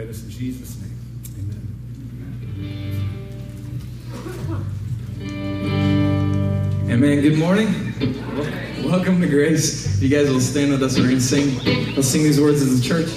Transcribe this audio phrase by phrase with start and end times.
[0.00, 0.96] pray this in Jesus' name.
[6.86, 6.90] Amen.
[6.90, 7.20] Amen.
[7.20, 7.92] Good morning.
[8.82, 10.00] Welcome to Grace.
[10.00, 10.96] You guys will stand with us.
[10.96, 11.54] We're going to sing.
[11.92, 13.10] We'll sing these words as a church.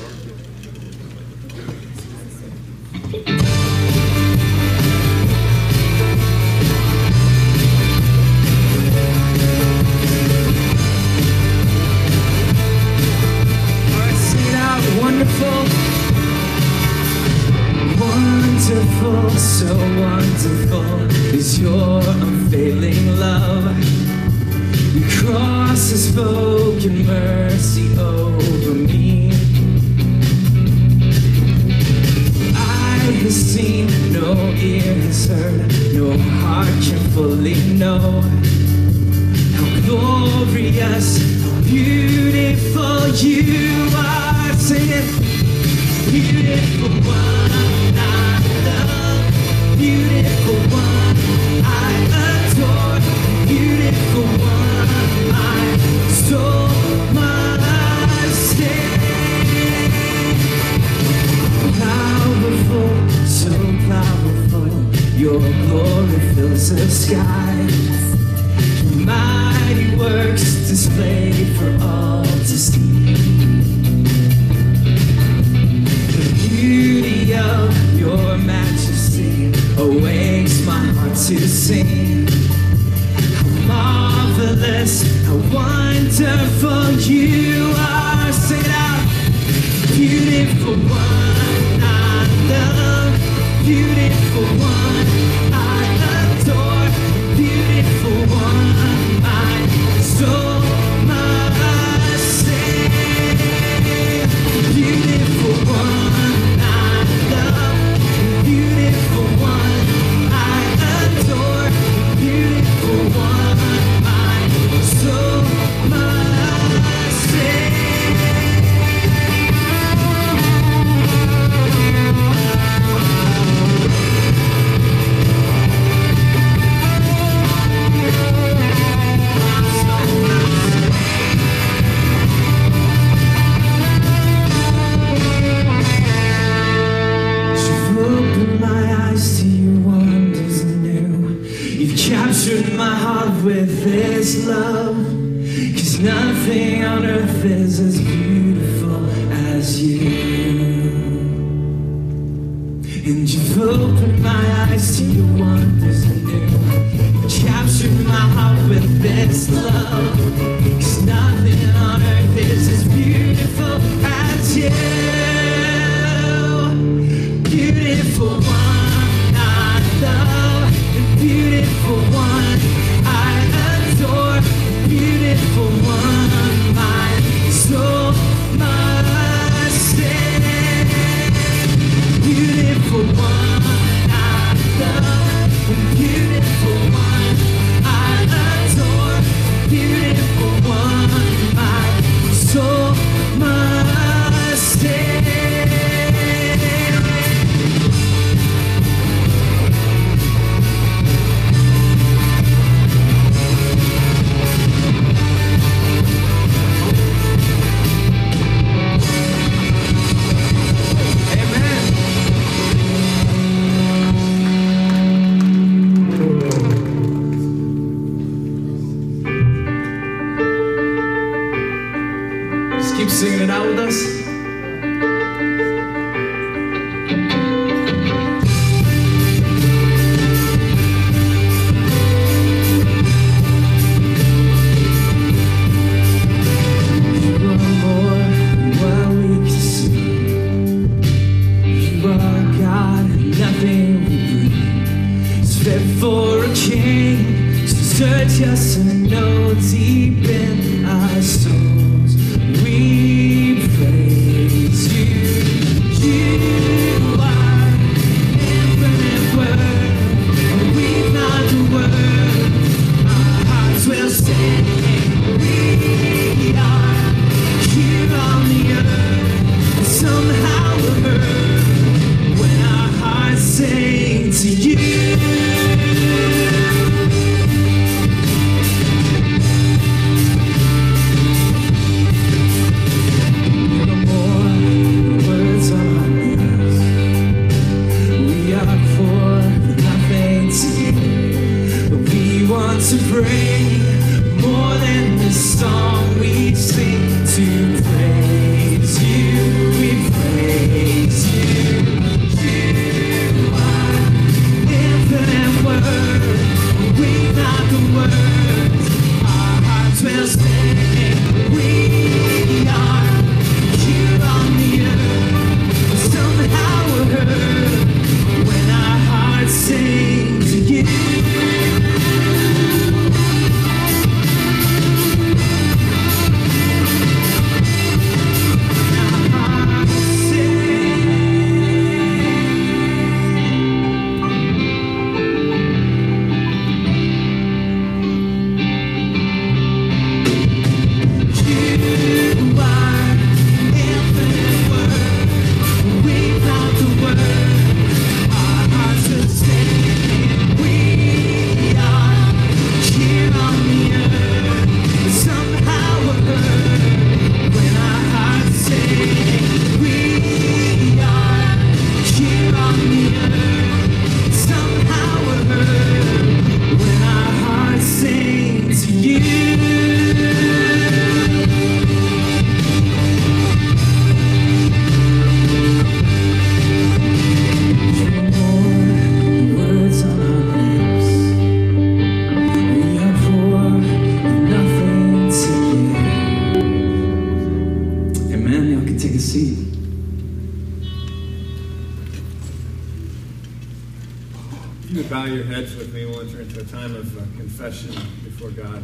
[396.83, 397.91] Time of uh, confession
[398.25, 398.83] before God.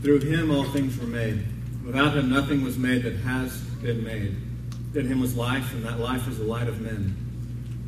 [0.00, 1.44] Through him all things were made.
[1.84, 4.34] Without him nothing was made that has been made.
[4.94, 7.14] In him was life, and that life was the light of men.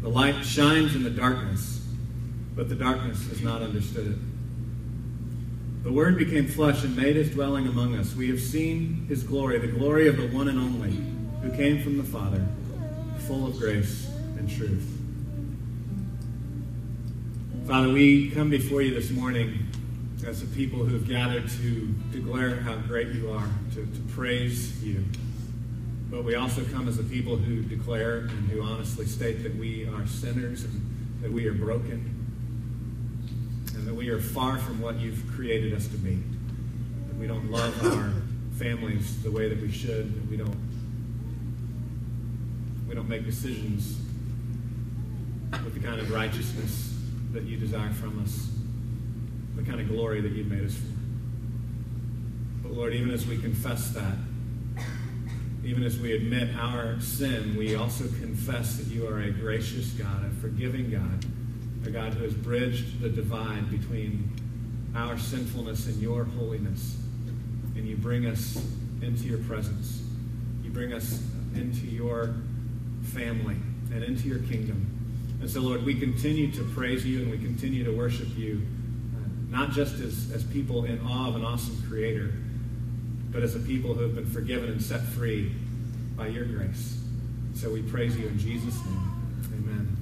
[0.02, 1.87] The light shines in the darkness,
[2.55, 5.85] but the darkness has not understood it.
[5.85, 8.14] The Word became flesh and made his dwelling among us.
[8.14, 11.97] We have seen his glory, the glory of the one and only, who came from
[11.99, 12.44] the Father,
[13.27, 14.93] full of grace and truth.
[17.67, 19.67] Father, we come before you this morning
[20.25, 24.83] as a people who have gathered to declare how great you are, to, to praise
[24.83, 25.05] you.
[26.11, 29.88] But we also come as a people who declare and who honestly state that we
[29.88, 30.81] are sinners and
[31.23, 32.12] that we are broken
[33.75, 36.15] and that we are far from what you've created us to be.
[37.09, 38.12] That we don't love our
[38.59, 40.15] families the way that we should.
[40.15, 40.56] That we don't
[42.97, 43.99] don't make decisions
[45.63, 46.95] with the kind of righteousness
[47.33, 48.49] that you desire from us,
[49.55, 50.87] the kind of glory that you've made us for.
[52.63, 54.15] But Lord, even as we confess that,
[55.63, 60.25] even as we admit our sin, we also confess that you are a gracious God,
[60.25, 61.27] a forgiving God,
[61.87, 64.33] a God who has bridged the divide between
[64.95, 66.97] our sinfulness and your holiness.
[67.75, 68.57] And you bring us
[69.03, 70.03] into your presence.
[70.65, 71.23] You bring us
[71.55, 72.37] into your
[73.06, 73.56] family
[73.93, 74.87] and into your kingdom.
[75.41, 78.62] And so, Lord, we continue to praise you and we continue to worship you,
[79.14, 79.19] uh,
[79.49, 82.32] not just as, as people in awe of an awesome creator,
[83.31, 85.52] but as a people who have been forgiven and set free
[86.16, 86.99] by your grace.
[87.54, 89.12] So we praise you in Jesus' name.
[89.54, 89.97] Amen.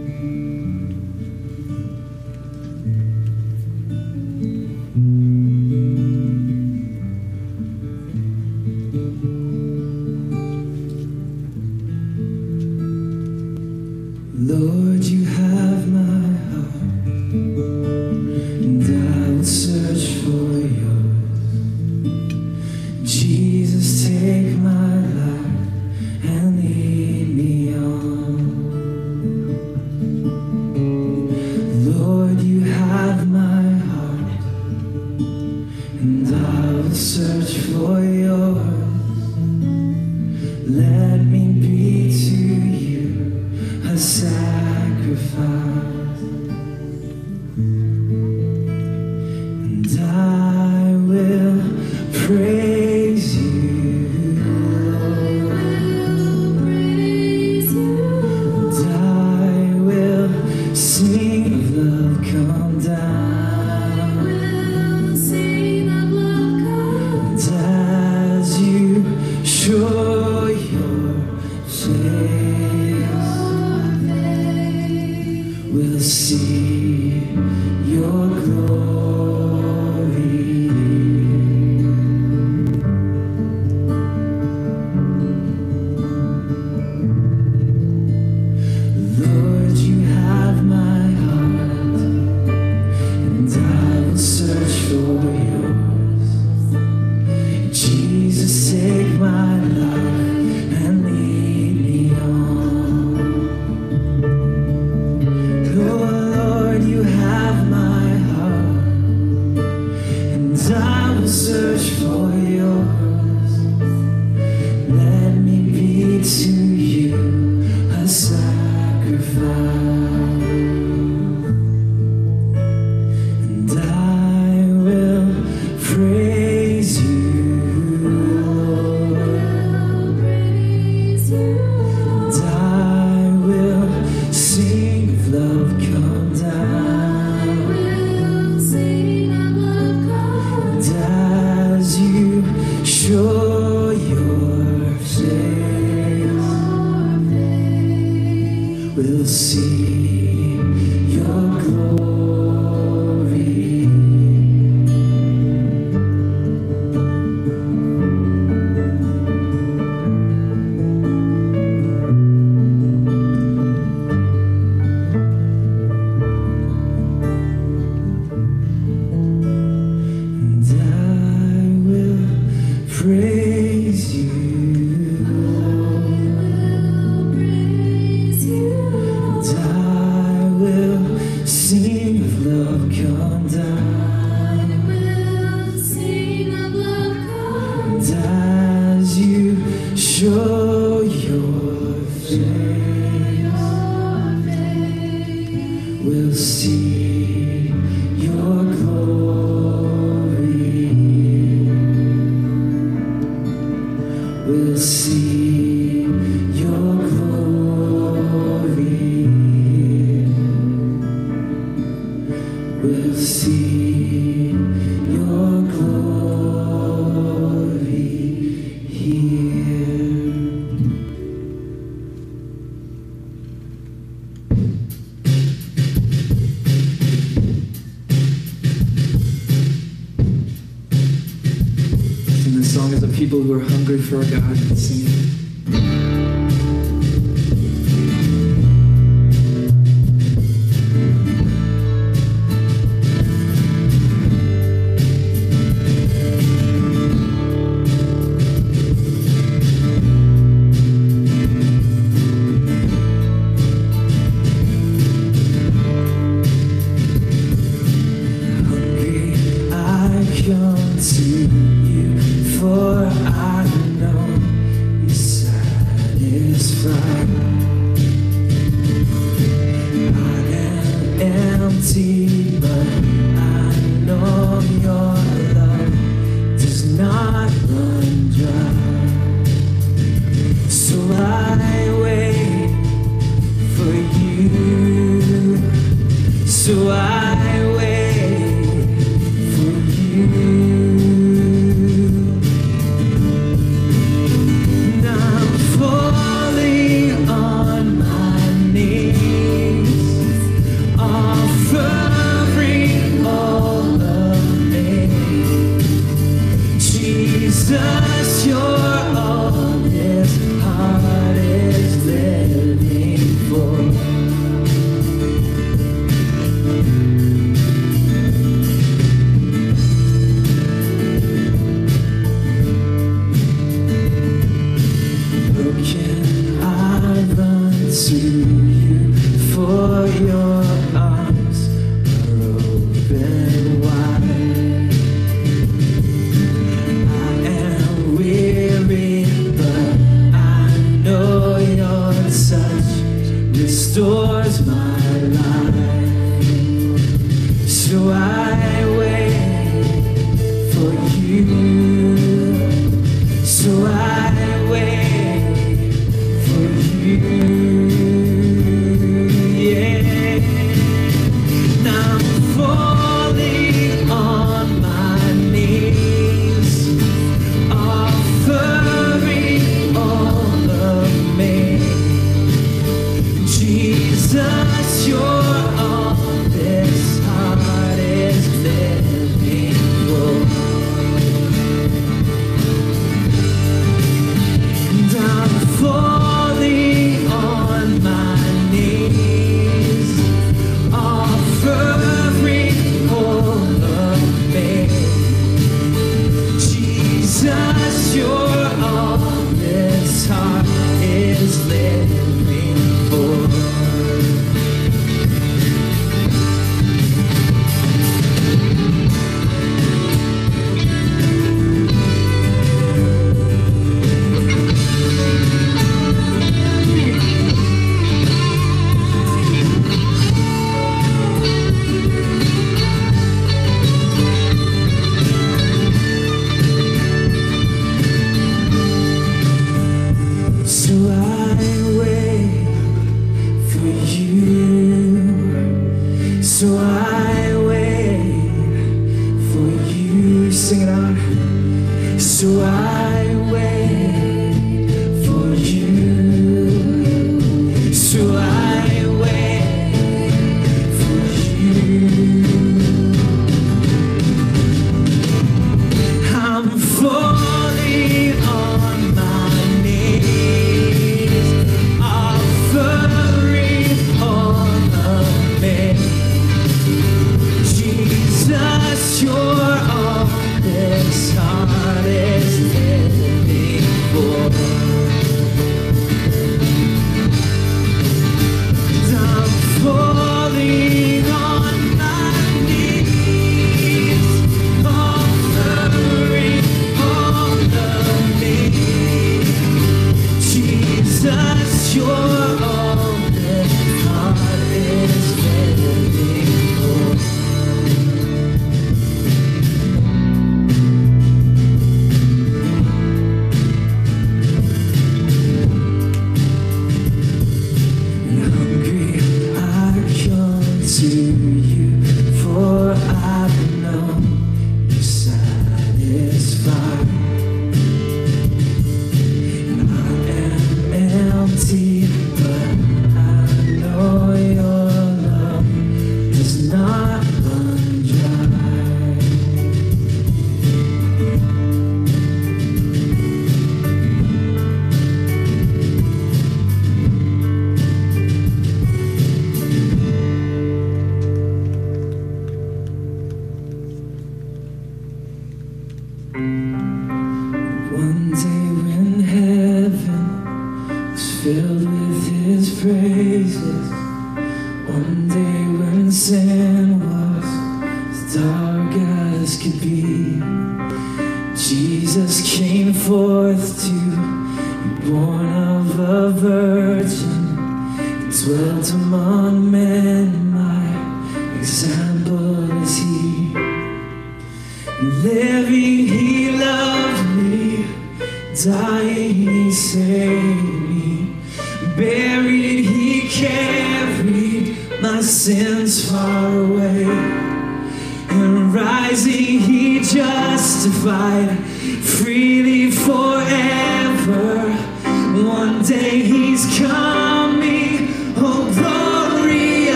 [397.48, 399.16] Jesus, you're all
[399.56, 400.66] this heart
[401.00, 402.17] is living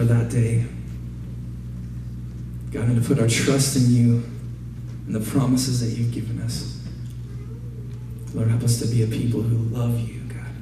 [0.00, 0.64] for that day.
[2.70, 4.22] God, and to put our trust in you
[5.06, 6.80] and the promises that you've given us.
[8.32, 10.54] Lord, help us to be a people who love you, God,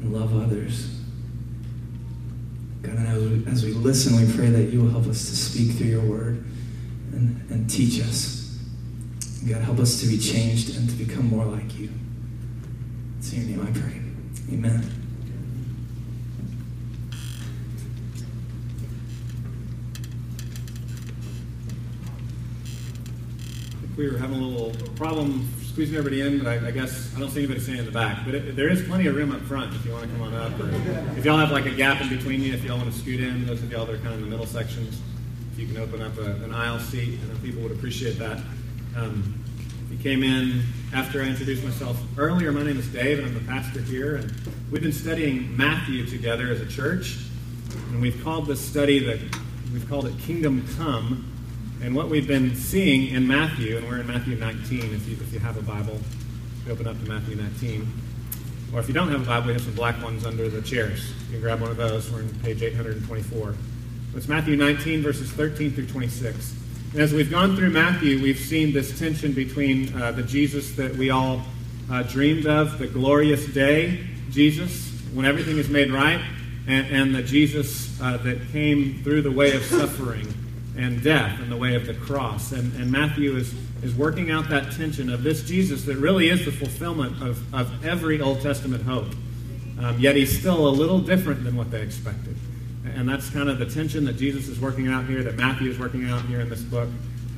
[0.00, 0.98] and love others.
[2.82, 5.36] God, and as we, as we listen, we pray that you will help us to
[5.36, 6.44] speak through your word
[7.12, 8.58] and, and teach us.
[9.48, 11.92] God, help us to be changed and to become more like you.
[13.18, 14.00] It's in your name I pray.
[14.52, 14.99] Amen.
[24.00, 27.28] We were having a little problem squeezing everybody in, but I, I guess I don't
[27.28, 28.24] see anybody standing in the back.
[28.24, 30.34] But it, there is plenty of room up front if you want to come on
[30.34, 30.58] up.
[30.58, 30.70] Or
[31.18, 33.44] if y'all have like a gap in between you, if y'all want to scoot in,
[33.44, 34.98] those of y'all that are kind of in the middle sections,
[35.52, 38.38] if you can open up a, an aisle seat, I know people would appreciate that.
[38.96, 39.38] Um,
[39.90, 40.62] you came in
[40.94, 44.16] after I introduced myself earlier, my name is Dave, and I'm the pastor here.
[44.16, 44.32] And
[44.70, 47.18] we've been studying Matthew together as a church,
[47.90, 49.18] and we've called this study that
[49.74, 51.30] we've called it Kingdom Come
[51.82, 55.32] and what we've been seeing in Matthew, and we're in Matthew 19, if you, if
[55.32, 55.98] you have a Bible,
[56.68, 57.90] open up to Matthew 19.
[58.74, 61.10] Or if you don't have a Bible, we have some black ones under the chairs.
[61.26, 62.10] You can grab one of those.
[62.10, 63.54] We're on page 824.
[64.14, 66.54] It's Matthew 19, verses 13 through 26.
[66.92, 70.94] And as we've gone through Matthew, we've seen this tension between uh, the Jesus that
[70.96, 71.40] we all
[71.90, 76.20] uh, dreamed of, the glorious day Jesus, when everything is made right,
[76.68, 80.26] and, and the Jesus uh, that came through the way of suffering
[80.76, 82.52] and death in the way of the cross.
[82.52, 86.44] And, and Matthew is, is working out that tension of this Jesus that really is
[86.44, 89.08] the fulfillment of, of every Old Testament hope.
[89.80, 92.36] Um, yet he's still a little different than what they expected.
[92.84, 95.78] And that's kind of the tension that Jesus is working out here, that Matthew is
[95.78, 96.88] working out here in this book.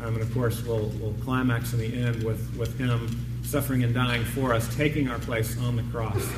[0.03, 3.09] Um, and of course, we'll, we'll climax in the end with, with him
[3.43, 6.29] suffering and dying for us, taking our place on the cross.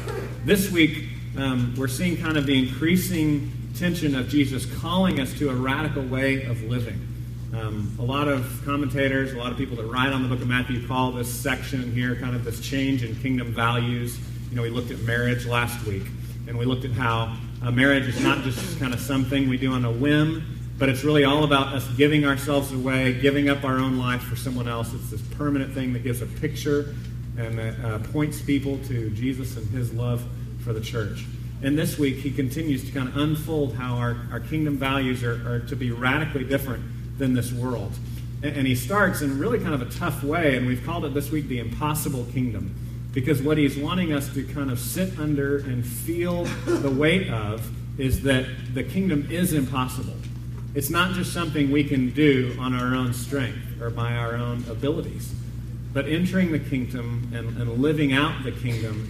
[0.45, 5.51] This week, um, we're seeing kind of the increasing tension of Jesus calling us to
[5.51, 7.09] a radical way of living.
[7.53, 10.49] Um, a lot of commentators, a lot of people that write on the book of
[10.49, 14.19] Matthew call this section here kind of this change in kingdom values.
[14.51, 16.05] You know, we looked at marriage last week,
[16.47, 19.73] and we looked at how uh, marriage is not just kind of something we do
[19.73, 20.45] on a whim,
[20.79, 24.37] but it's really all about us giving ourselves away, giving up our own life for
[24.37, 24.93] someone else.
[24.95, 26.95] It's this permanent thing that gives a picture
[27.37, 30.25] and that uh, points people to Jesus and his love
[30.63, 31.25] for the church.
[31.65, 35.49] And this week, he continues to kind of unfold how our, our kingdom values are,
[35.49, 36.85] are to be radically different
[37.19, 37.91] than this world.
[38.43, 41.15] And, and he starts in really kind of a tough way, and we've called it
[41.15, 42.75] this week the impossible kingdom.
[43.13, 47.67] Because what he's wanting us to kind of sit under and feel the weight of
[47.99, 50.17] is that the kingdom is impossible.
[50.75, 54.65] It's not just something we can do on our own strength or by our own
[54.69, 55.33] abilities.
[55.95, 59.09] But entering the kingdom and, and living out the kingdom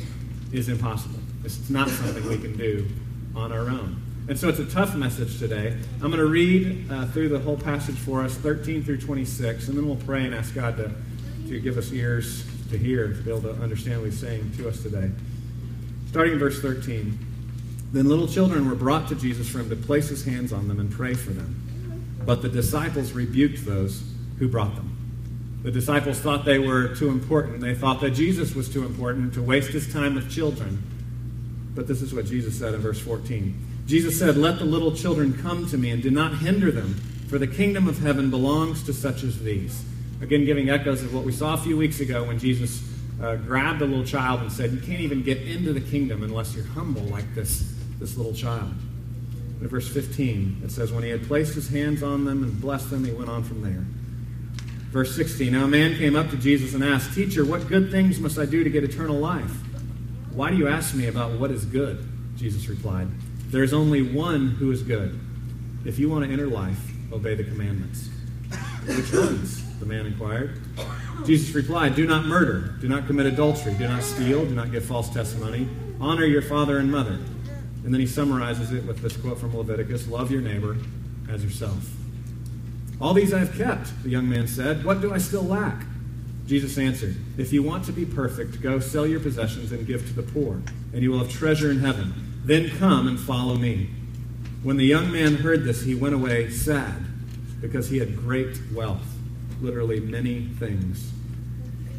[0.53, 1.24] is impossible.
[1.45, 2.89] It's not something we can do
[3.37, 4.01] on our own.
[4.27, 5.77] And so it's a tough message today.
[6.01, 9.77] I'm going to read uh, through the whole passage for us, 13 through 26, and
[9.77, 10.91] then we'll pray and ask God to,
[11.49, 14.69] to give us ears to hear, to be able to understand what He's saying to
[14.69, 15.11] us today.
[16.09, 17.19] Starting in verse 13.
[17.93, 20.81] Then little children were brought to Jesus for him to place his hands on them
[20.81, 22.11] and pray for them.
[22.25, 24.03] But the disciples rebuked those
[24.39, 24.97] who brought them.
[25.63, 27.61] The disciples thought they were too important.
[27.61, 30.83] They thought that Jesus was too important to waste his time with children.
[31.75, 33.59] But this is what Jesus said in verse 14.
[33.87, 36.95] Jesus said, Let the little children come to me and do not hinder them,
[37.29, 39.85] for the kingdom of heaven belongs to such as these.
[40.21, 42.83] Again, giving echoes of what we saw a few weeks ago when Jesus
[43.21, 46.55] uh, grabbed a little child and said, You can't even get into the kingdom unless
[46.55, 48.73] you're humble like this, this little child.
[49.61, 52.91] In verse 15, it says, When he had placed his hands on them and blessed
[52.91, 53.85] them, he went on from there.
[54.91, 58.21] Verse 16, Now a man came up to Jesus and asked, Teacher, what good things
[58.21, 59.64] must I do to get eternal life?
[60.35, 62.09] Why do you ask me about what is good?
[62.37, 63.07] Jesus replied.
[63.51, 65.21] There is only one who is good.
[65.85, 66.81] If you want to enter life,
[67.13, 68.09] obey the commandments.
[68.85, 69.79] Which ones?
[69.79, 70.61] The man inquired.
[71.25, 74.85] Jesus replied, Do not murder, do not commit adultery, do not steal, do not give
[74.85, 75.69] false testimony,
[76.01, 77.21] honor your father and mother.
[77.85, 80.77] And then he summarizes it with this quote from Leviticus Love your neighbor
[81.31, 81.91] as yourself.
[83.01, 84.85] All these I have kept, the young man said.
[84.85, 85.85] What do I still lack?
[86.47, 90.13] Jesus answered, If you want to be perfect, go sell your possessions and give to
[90.13, 92.13] the poor, and you will have treasure in heaven.
[92.45, 93.91] Then come and follow me.
[94.63, 97.05] When the young man heard this, he went away sad,
[97.61, 99.07] because he had great wealth,
[99.61, 101.11] literally many things.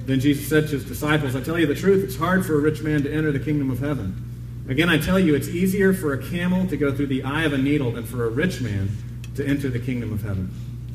[0.05, 2.59] Then Jesus said to his disciples, I tell you the truth, it's hard for a
[2.59, 4.21] rich man to enter the kingdom of heaven.
[4.69, 7.53] Again, I tell you, it's easier for a camel to go through the eye of
[7.53, 8.89] a needle than for a rich man
[9.35, 10.51] to enter the kingdom of heaven.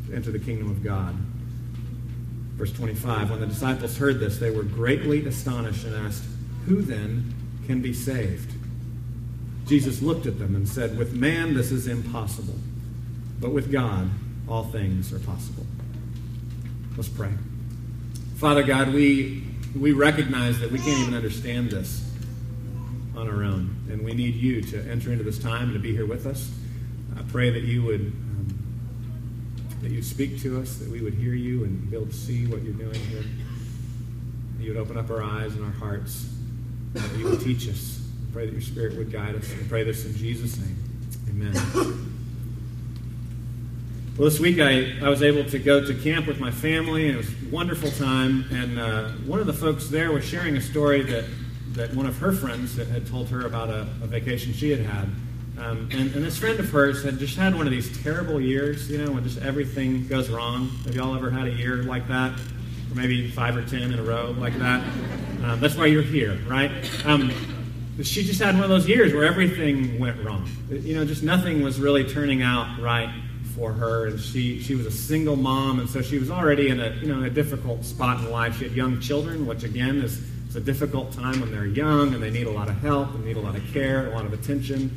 [0.09, 1.15] to enter the kingdom of God.
[2.61, 6.23] Verse 25 When the disciples heard this, they were greatly astonished and asked,
[6.67, 7.35] Who then
[7.67, 8.53] can be saved?
[9.67, 12.59] Jesus looked at them and said, With man this is impossible,
[13.41, 14.11] but with God
[14.47, 15.65] all things are possible.
[16.99, 17.33] Let's pray.
[18.37, 19.43] Father God, we,
[19.75, 22.13] we recognize that we can't even understand this
[23.17, 25.93] on our own, and we need you to enter into this time and to be
[25.93, 26.51] here with us.
[27.17, 28.60] I pray that you would um,
[29.83, 32.47] that you speak to us, that we would hear you and be able to see
[32.47, 33.25] what you're doing here.
[34.57, 36.29] That you would open up our eyes and our hearts,
[36.93, 38.01] that you would teach us.
[38.29, 39.51] I pray that your Spirit would guide us.
[39.53, 40.77] I pray this in Jesus' name.
[41.31, 41.55] Amen.
[44.19, 47.15] Well, this week I, I was able to go to camp with my family, and
[47.15, 48.45] it was a wonderful time.
[48.51, 51.25] And uh, one of the folks there was sharing a story that,
[51.73, 55.09] that one of her friends had told her about a, a vacation she had had.
[55.61, 58.91] Um, and, and, this friend of hers had just had one of these terrible years,
[58.91, 60.71] you know, when just everything goes wrong.
[60.87, 62.33] Have y'all ever had a year like that?
[62.33, 64.83] Or maybe five or ten in a row like that?
[65.45, 66.71] Um, that's why you're here, right?
[67.05, 67.31] Um,
[68.03, 70.49] she just had one of those years where everything went wrong.
[70.71, 73.11] You know, just nothing was really turning out right
[73.55, 76.81] for her, and she she was a single mom, and so she was already in
[76.81, 78.57] a you know a difficult spot in life.
[78.59, 82.23] She had young children, which again is it's a difficult time when they're young and
[82.23, 84.33] they need a lot of help and need a lot of care, a lot of
[84.33, 84.91] attention,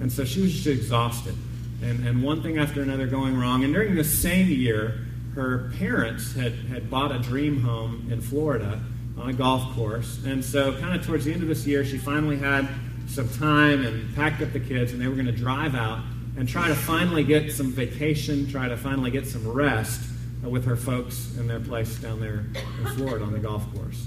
[0.00, 1.34] and so she was just exhausted,
[1.82, 3.64] and and one thing after another going wrong.
[3.64, 5.00] And during the same year,
[5.34, 8.80] her parents had had bought a dream home in Florida
[9.18, 11.98] on a golf course, and so kind of towards the end of this year, she
[11.98, 12.68] finally had
[13.06, 16.00] some time and packed up the kids, and they were going to drive out
[16.36, 20.00] and try to finally get some vacation, try to finally get some rest
[20.42, 22.44] with her folks in their place down there
[22.80, 24.06] in Florida on the golf course.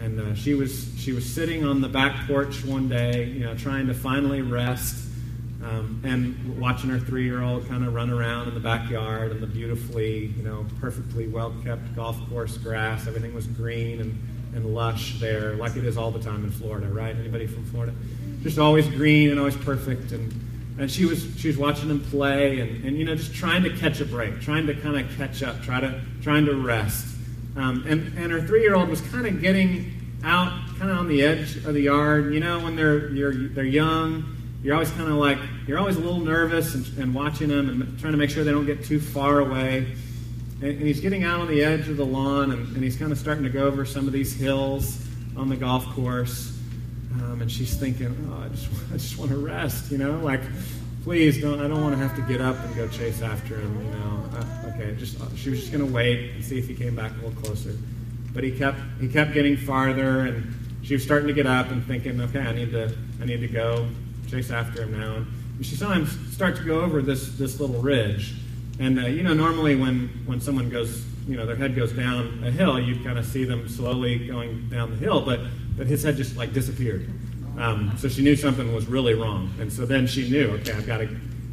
[0.00, 3.54] And uh, she was she was sitting on the back porch one day, you know,
[3.54, 4.96] trying to finally rest,
[5.64, 10.26] um, and watching her three-year-old kind of run around in the backyard and the beautifully,
[10.36, 13.06] you know, perfectly well-kept golf course grass.
[13.06, 14.18] Everything was green and,
[14.54, 17.14] and lush there, like it is all the time in Florida, right?
[17.14, 17.94] Anybody from Florida?
[18.42, 20.32] Just always green and always perfect and
[20.78, 23.70] and she was she was watching them play and, and you know just trying to
[23.76, 27.06] catch a break trying to kind of catch up try to trying to rest
[27.56, 29.92] um, and and her three-year-old was kind of getting
[30.24, 33.64] out kind of on the edge of the yard you know when they're you're they're
[33.64, 34.24] young
[34.62, 37.98] you're always kind of like you're always a little nervous and, and, watching them and
[37.98, 39.94] trying to make sure they don't get too far away
[40.60, 43.10] and, and he's getting out on the edge of the lawn and, and he's kind
[43.10, 45.04] of starting to go over some of these hills
[45.36, 46.52] on the golf course
[47.14, 50.40] um, and she's thinking, oh, I just, I just want to rest, you know, like,
[51.04, 53.84] please don't, I don't want to have to get up and go chase after him,
[53.84, 54.24] you know.
[54.34, 56.94] Uh, okay, just, uh, she was just going to wait and see if he came
[56.94, 57.76] back a little closer.
[58.32, 61.84] But he kept, he kept getting farther, and she was starting to get up and
[61.84, 63.88] thinking, okay, I need to, I need to go
[64.32, 65.16] chase after him now.
[65.16, 65.26] And
[65.64, 68.34] she saw him start to go over this, this little ridge.
[68.80, 72.42] And, uh, you know, normally when, when someone goes, you know, their head goes down
[72.44, 75.20] a hill, you kind of see them slowly going down the hill.
[75.20, 75.40] But
[75.76, 77.08] but his head just like disappeared.
[77.58, 80.86] Um, so she knew something was really wrong, and so then she knew, okay, I've
[80.86, 81.08] got to,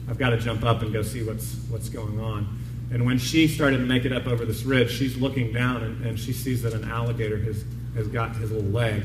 [0.10, 2.58] I've got to jump up and go see what's what's going on.
[2.92, 6.06] And when she started to make it up over this ridge, she's looking down and,
[6.06, 7.64] and she sees that an alligator has,
[7.94, 9.04] has got his little leg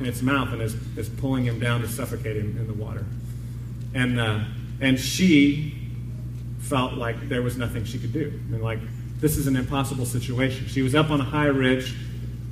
[0.00, 3.04] in its mouth and is, is pulling him down to suffocate him in the water.
[3.94, 4.40] And, uh,
[4.80, 5.74] and she
[6.60, 8.40] felt like there was nothing she could do.
[8.50, 8.80] And like,
[9.20, 10.66] this is an impossible situation.
[10.66, 11.94] She was up on a high ridge.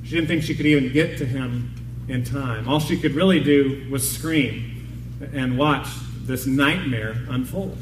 [0.03, 1.75] She didn't think she could even get to him
[2.07, 2.67] in time.
[2.67, 5.87] All she could really do was scream and watch
[6.21, 7.77] this nightmare unfold,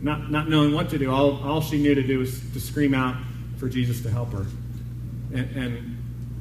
[0.00, 1.10] not, not knowing what to do.
[1.10, 3.16] All, all she knew to do was to scream out
[3.58, 4.46] for Jesus to help her.
[5.34, 5.98] And, and,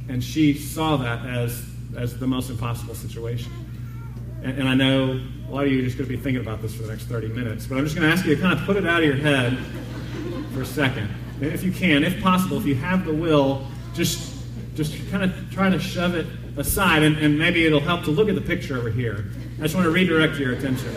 [0.09, 1.65] and she saw that as,
[1.97, 3.51] as the most impossible situation.
[4.43, 5.19] And, and I know
[5.49, 7.05] a lot of you are just going to be thinking about this for the next
[7.05, 8.99] 30 minutes, but I'm just going to ask you to kind of put it out
[9.01, 9.57] of your head
[10.53, 11.09] for a second.
[11.41, 14.33] If you can, if possible, if you have the will, just,
[14.75, 18.29] just kind of try to shove it aside, and, and maybe it'll help to look
[18.29, 19.25] at the picture over here.
[19.59, 20.93] I just want to redirect your attention.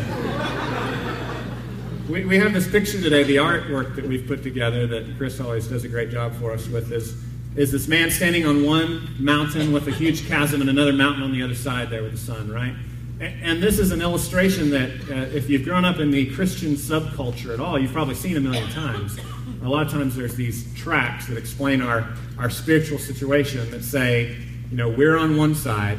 [2.08, 5.68] We, we have this picture today, the artwork that we've put together that Chris always
[5.68, 7.22] does a great job for us with is,
[7.58, 11.32] is this man standing on one mountain with a huge chasm and another mountain on
[11.32, 12.72] the other side there with the sun, right?
[13.20, 17.52] And, this is an illustration that uh, if you've grown up in the Christian subculture
[17.52, 19.18] at all, you've probably seen a million times.
[19.64, 24.36] A lot of times there's these tracks that explain our, our spiritual situation that say,
[24.70, 25.98] you know, we're on one side,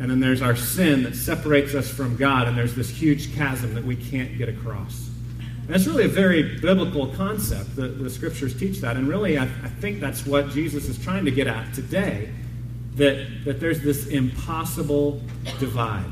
[0.00, 3.74] and then there's our sin that separates us from God, and there's this huge chasm
[3.74, 5.05] that we can't get across.
[5.66, 7.74] That's really a very biblical concept.
[7.74, 8.96] The, the scriptures teach that.
[8.96, 12.30] And really, I, I think that's what Jesus is trying to get at today
[12.94, 15.20] that, that there's this impossible
[15.58, 16.06] divide.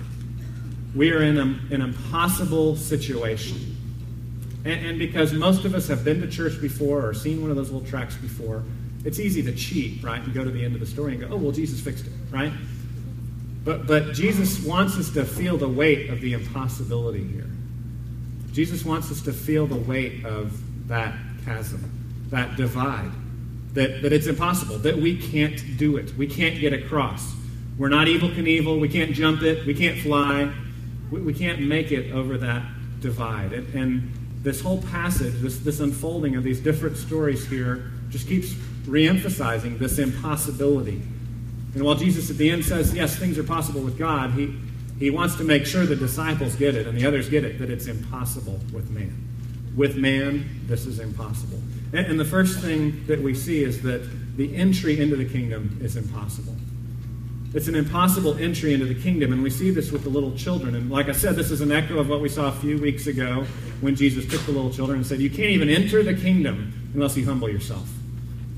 [0.95, 3.77] We are in a, an impossible situation.
[4.65, 7.57] And, and because most of us have been to church before or seen one of
[7.57, 8.65] those little tracks before,
[9.05, 10.21] it's easy to cheat, right?
[10.21, 12.13] And go to the end of the story and go, oh, well, Jesus fixed it,
[12.31, 12.53] right?
[13.65, 17.47] But, but Jesus wants us to feel the weight of the impossibility here.
[18.55, 21.13] Jesus wants us to feel the weight of that
[21.45, 21.91] chasm,
[22.31, 23.11] that divide,
[23.73, 26.17] that, that it's impossible, that we can't do it.
[26.17, 27.35] We can't get across.
[27.77, 28.81] We're not Evel Knievel.
[28.81, 29.67] We can't jump it.
[29.67, 30.53] We can't fly.
[31.11, 32.63] We, we can't make it over that
[33.01, 33.53] divide.
[33.53, 34.13] And, and
[34.43, 38.53] this whole passage, this, this unfolding of these different stories here, just keeps
[38.85, 41.03] reemphasizing this impossibility.
[41.75, 44.55] And while Jesus at the end says, yes, things are possible with God, he,
[44.99, 47.71] he wants to make sure the disciples get it and the others get it that
[47.71, 49.21] it's impossible with man.
[49.77, 51.61] With man, this is impossible.
[51.93, 55.79] And, and the first thing that we see is that the entry into the kingdom
[55.83, 56.55] is impossible.
[57.55, 60.75] It's an impossible entry into the kingdom, and we see this with the little children.
[60.75, 63.07] And like I said, this is an echo of what we saw a few weeks
[63.07, 63.47] ago
[63.81, 67.17] when Jesus took the little children and said, You can't even enter the kingdom unless
[67.17, 67.89] you humble yourself.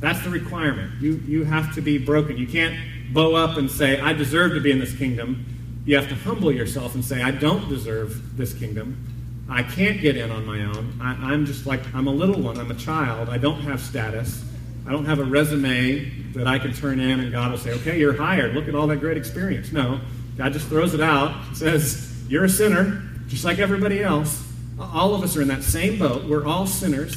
[0.00, 1.00] That's the requirement.
[1.00, 2.38] You, you have to be broken.
[2.38, 2.74] You can't
[3.12, 5.44] bow up and say, I deserve to be in this kingdom.
[5.86, 9.46] You have to humble yourself and say, I don't deserve this kingdom.
[9.48, 10.98] I can't get in on my own.
[11.00, 12.58] I, am just like, I'm a little one.
[12.58, 13.28] I'm a child.
[13.28, 14.44] I don't have status.
[14.84, 18.00] I don't have a resume that I can turn in and God will say, okay,
[18.00, 18.54] you're hired.
[18.54, 19.70] Look at all that great experience.
[19.70, 20.00] No,
[20.36, 24.44] God just throws it out, says, you're a sinner, just like everybody else.
[24.80, 26.24] All of us are in that same boat.
[26.24, 27.16] We're all sinners.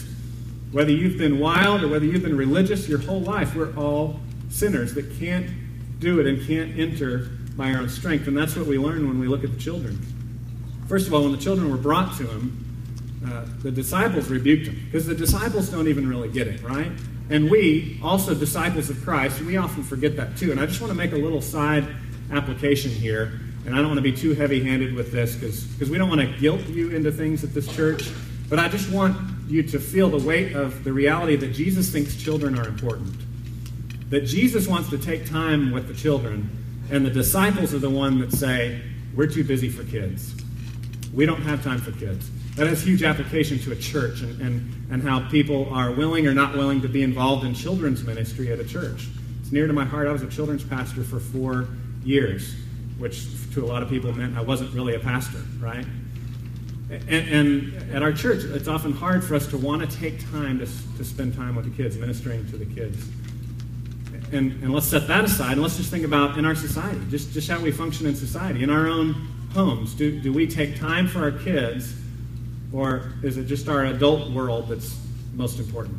[0.72, 4.20] Whether you've been wild or whether you've been religious your whole life, we're all
[4.50, 5.50] sinners that can't
[6.00, 8.26] do it and can't enter by our own strength.
[8.28, 10.00] And that's what we learn when we look at the children.
[10.88, 12.66] First of all, when the children were brought to him,
[13.28, 16.90] uh, the disciples rebuked him because the disciples don't even really get it, right?
[17.30, 20.52] And we, also disciples of Christ, we often forget that too.
[20.52, 21.86] And I just want to make a little side
[22.32, 23.42] application here.
[23.66, 26.22] And I don't want to be too heavy handed with this because we don't want
[26.22, 28.10] to guilt you into things at this church.
[28.50, 29.18] But I just want
[29.50, 33.14] you to feel the weight of the reality that Jesus thinks children are important.
[34.12, 36.50] That Jesus wants to take time with the children,
[36.92, 38.82] and the disciples are the one that say,
[39.16, 40.36] We're too busy for kids.
[41.14, 42.30] We don't have time for kids.
[42.56, 46.34] That has huge application to a church and, and, and how people are willing or
[46.34, 49.08] not willing to be involved in children's ministry at a church.
[49.40, 50.08] It's near to my heart.
[50.08, 51.70] I was a children's pastor for four
[52.04, 52.54] years,
[52.98, 55.86] which to a lot of people meant I wasn't really a pastor, right?
[56.90, 60.58] And, and, at our church, it's often hard for us to want to take time
[60.60, 60.66] to,
[60.98, 63.08] to spend time with the kids, ministering to the kids.
[64.32, 67.32] And, and let's set that aside and let's just think about in our society, just,
[67.32, 69.14] just how we function in society, in our own
[69.54, 69.94] homes.
[69.96, 71.96] Do, do we take time for our kids
[72.72, 75.00] or is it just our adult world that's
[75.34, 75.98] most important?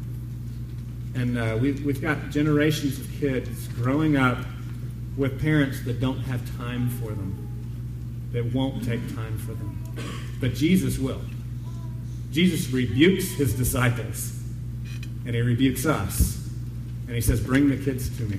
[1.15, 4.39] And uh, we've, we've got generations of kids growing up
[5.17, 9.77] with parents that don't have time for them, that won't take time for them.
[10.41, 11.21] But Jesus will.
[12.31, 14.41] Jesus rebukes his disciples,
[15.27, 16.40] and he rebukes us.
[17.11, 18.39] And he says, Bring the kids to me.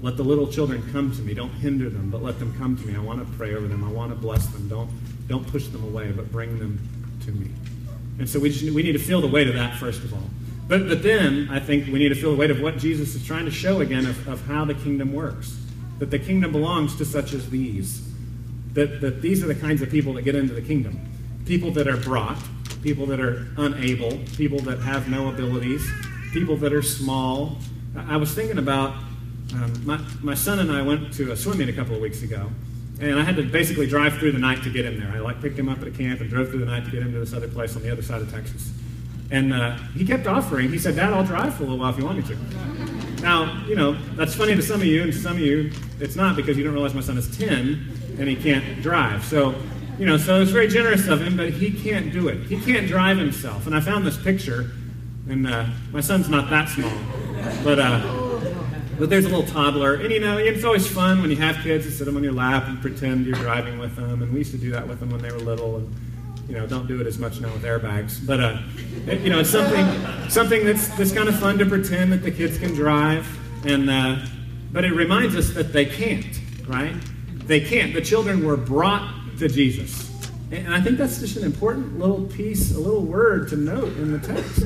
[0.00, 1.34] Let the little children come to me.
[1.34, 2.96] Don't hinder them, but let them come to me.
[2.96, 3.84] I want to pray over them.
[3.84, 4.66] I want to bless them.
[4.66, 4.88] Don't,
[5.28, 6.80] don't push them away, but bring them
[7.26, 7.50] to me.
[8.18, 10.24] And so we, just, we need to feel the weight of that, first of all.
[10.68, 13.26] But, but then I think we need to feel the weight of what Jesus is
[13.26, 15.58] trying to show again of, of how the kingdom works.
[15.98, 18.10] That the kingdom belongs to such as these.
[18.72, 20.98] That, that these are the kinds of people that get into the kingdom.
[21.44, 22.38] People that are brought,
[22.82, 25.86] people that are unable, people that have no abilities,
[26.32, 27.58] people that are small.
[27.96, 28.94] I was thinking about
[29.54, 32.50] um, my, my son and I went to a swimming a couple of weeks ago.
[33.00, 35.10] And I had to basically drive through the night to get him there.
[35.10, 37.02] I like picked him up at a camp and drove through the night to get
[37.02, 38.72] him to this other place on the other side of Texas.
[39.30, 40.70] And uh, he kept offering.
[40.70, 43.64] He said, "Dad, I'll drive for a little while if you want me to." Now,
[43.66, 45.70] you know that's funny to some of you, and to some of you,
[46.00, 49.24] it's not because you don't realize my son is ten and he can't drive.
[49.24, 49.54] So,
[49.98, 52.42] you know, so it's very generous of him, but he can't do it.
[52.46, 53.66] He can't drive himself.
[53.66, 54.70] And I found this picture,
[55.30, 56.92] and uh, my son's not that small,
[57.64, 57.78] but.
[57.78, 58.26] Uh,
[59.00, 61.86] but there's a little toddler, and you know, it's always fun when you have kids
[61.86, 64.22] to sit them on your lap and pretend you're driving with them.
[64.22, 65.94] And we used to do that with them when they were little, and
[66.46, 68.24] you know, don't do it as much now with airbags.
[68.24, 68.58] But uh,
[69.06, 72.30] it, you know, it's something something that's that's kind of fun to pretend that the
[72.30, 73.26] kids can drive,
[73.66, 74.16] and uh,
[74.70, 76.94] but it reminds us that they can't, right?
[77.46, 77.94] They can't.
[77.94, 82.74] The children were brought to Jesus, and I think that's just an important little piece,
[82.74, 84.62] a little word to note in the text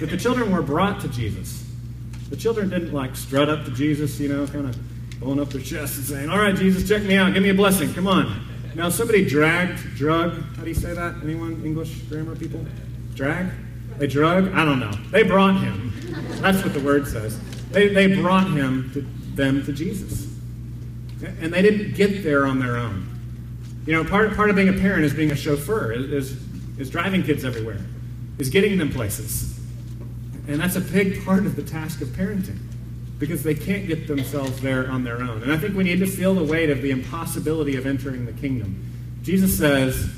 [0.00, 1.64] that the children were brought to Jesus.
[2.30, 4.76] The children didn't like strut up to Jesus, you know, kind of
[5.20, 7.32] pulling up their chest and saying, All right, Jesus, check me out.
[7.34, 7.92] Give me a blessing.
[7.94, 8.46] Come on.
[8.74, 11.16] Now, somebody dragged, drug, how do you say that?
[11.22, 11.62] Anyone?
[11.64, 12.64] English grammar people?
[13.14, 13.46] Drag?
[13.98, 14.52] They drug?
[14.52, 14.90] I don't know.
[15.10, 15.92] They brought him.
[16.40, 17.38] That's what the word says.
[17.70, 19.00] They, they brought him to
[19.36, 20.26] them to Jesus.
[21.40, 23.08] And they didn't get there on their own.
[23.86, 26.36] You know, part, part of being a parent is being a chauffeur, is,
[26.78, 27.78] is driving kids everywhere.
[28.38, 29.53] is getting them places.
[30.46, 32.58] And that's a big part of the task of parenting
[33.18, 35.42] because they can't get themselves there on their own.
[35.42, 38.32] And I think we need to feel the weight of the impossibility of entering the
[38.32, 38.90] kingdom.
[39.22, 40.10] Jesus says,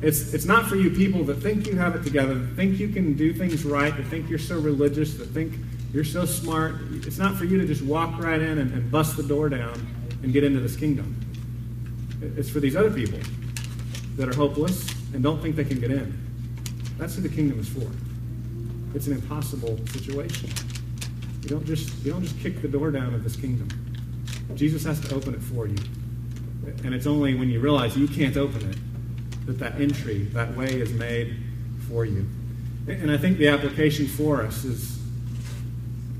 [0.00, 2.88] it's, it's not for you people that think you have it together, that think you
[2.88, 5.54] can do things right, that think you're so religious, that think
[5.92, 6.76] you're so smart.
[6.92, 9.74] It's not for you to just walk right in and, and bust the door down
[10.22, 11.16] and get into this kingdom.
[12.22, 13.18] It's for these other people
[14.16, 16.16] that are hopeless and don't think they can get in.
[16.96, 17.90] That's who the kingdom is for.
[18.94, 20.50] It's an impossible situation.
[21.42, 23.68] You don't just you don't just kick the door down of this kingdom.
[24.54, 25.76] Jesus has to open it for you.
[26.84, 28.76] And it's only when you realize you can't open it
[29.46, 31.36] that that entry, that way is made
[31.88, 32.28] for you.
[32.86, 34.98] And I think the application for us is,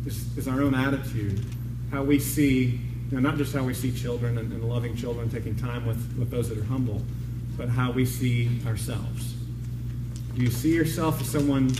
[0.06, 1.44] is, is our own attitude,
[1.90, 5.28] how we see, you know, not just how we see children and, and loving children,
[5.30, 7.02] taking time with, with those that are humble,
[7.58, 9.34] but how we see ourselves.
[10.34, 11.70] Do you see yourself as someone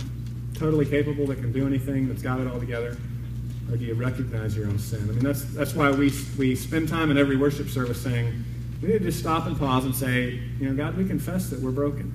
[0.59, 2.97] totally capable that can do anything, that's got it all together?
[3.71, 5.01] Or do you recognize your own sin?
[5.09, 8.43] I mean, that's, that's why we, we spend time in every worship service saying,
[8.81, 11.59] we need to just stop and pause and say, you know, God, we confess that
[11.59, 12.13] we're broken.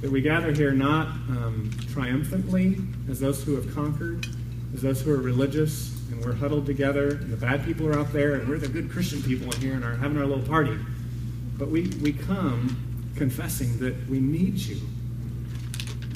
[0.00, 2.76] That we gather here not um, triumphantly
[3.10, 4.26] as those who have conquered,
[4.74, 8.12] as those who are religious, and we're huddled together, and the bad people are out
[8.12, 10.78] there, and we're the good Christian people in here and are having our little party.
[11.56, 14.80] But we, we come confessing that we need you.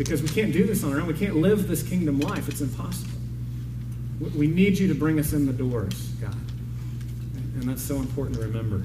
[0.03, 1.07] Because we can't do this on our own.
[1.07, 2.49] We can't live this kingdom life.
[2.49, 3.13] It's impossible.
[4.37, 6.35] We need you to bring us in the doors, God.
[7.55, 8.83] And that's so important to remember.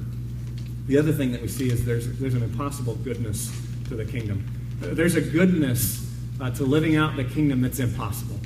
[0.85, 3.51] The other thing that we see is there's, there's an impossible goodness
[3.87, 4.45] to the kingdom.
[4.79, 6.07] There's a goodness
[6.39, 8.39] uh, to living out the kingdom that's impossible.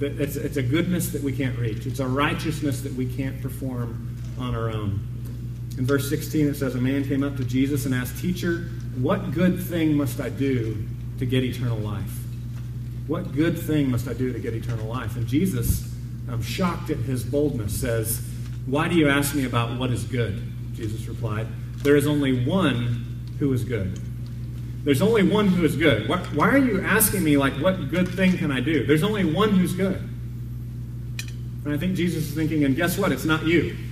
[0.00, 1.84] It's, it's a goodness that we can't reach.
[1.84, 5.06] It's a righteousness that we can't perform on our own.
[5.76, 9.32] In verse 16, it says, A man came up to Jesus and asked, Teacher, what
[9.32, 10.86] good thing must I do
[11.18, 12.12] to get eternal life?
[13.06, 15.16] What good thing must I do to get eternal life?
[15.16, 15.92] And Jesus,
[16.30, 18.26] um, shocked at his boldness, says,
[18.66, 20.42] Why do you ask me about what is good?
[20.74, 21.46] Jesus replied,
[21.84, 24.00] there is only one who is good.
[24.84, 26.08] There's only one who is good.
[26.08, 28.86] Why, why are you asking me, like, what good thing can I do?
[28.86, 29.96] There's only one who's good.
[31.64, 33.12] And I think Jesus is thinking, and guess what?
[33.12, 33.76] It's not you.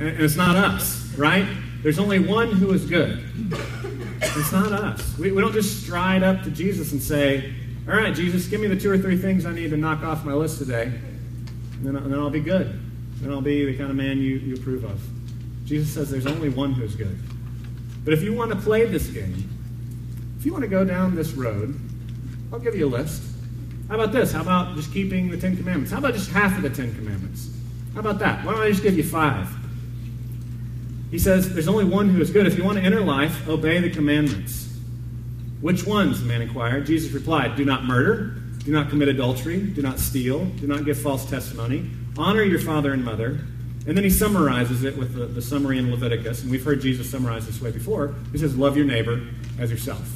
[0.00, 1.46] And it's not us, right?
[1.84, 3.24] There's only one who is good.
[4.42, 5.16] It's not us.
[5.18, 7.54] We, we don't just stride up to Jesus and say,
[7.88, 10.24] All right, Jesus, give me the two or three things I need to knock off
[10.24, 12.76] my list today, and then, and then I'll be good.
[13.20, 15.00] Then I'll be the kind of man you, you approve of.
[15.64, 17.16] Jesus says there's only one who's good.
[18.04, 19.48] But if you want to play this game,
[20.40, 21.78] if you want to go down this road,
[22.52, 23.22] I'll give you a list.
[23.88, 24.32] How about this?
[24.32, 25.92] How about just keeping the Ten Commandments?
[25.92, 27.48] How about just half of the Ten Commandments?
[27.94, 28.44] How about that?
[28.44, 29.48] Why don't I just give you five?
[31.12, 32.46] He says there's only one who is good.
[32.46, 34.74] If you want to enter life, obey the commandments.
[35.60, 36.20] Which ones?
[36.20, 36.86] the man inquired.
[36.86, 40.98] Jesus replied, Do not murder, do not commit adultery, do not steal, do not give
[40.98, 43.40] false testimony, honor your father and mother,
[43.86, 47.10] and then he summarizes it with the, the, summary in Leviticus, and we've heard Jesus
[47.10, 48.14] summarize this way before.
[48.32, 49.20] He says, Love your neighbor
[49.58, 50.08] as yourself.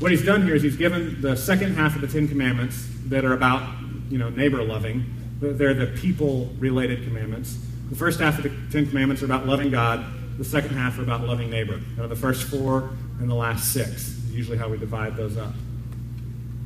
[0.00, 3.24] What he's done here is he's given the second half of the Ten Commandments that
[3.24, 3.62] are about,
[4.10, 5.06] you know, neighbor loving.
[5.40, 7.58] They're the people related commandments.
[7.90, 10.04] The first half of the Ten Commandments are about loving God,
[10.38, 11.80] the second half are about loving neighbor.
[11.96, 15.52] The first four and the last six, usually how we divide those up.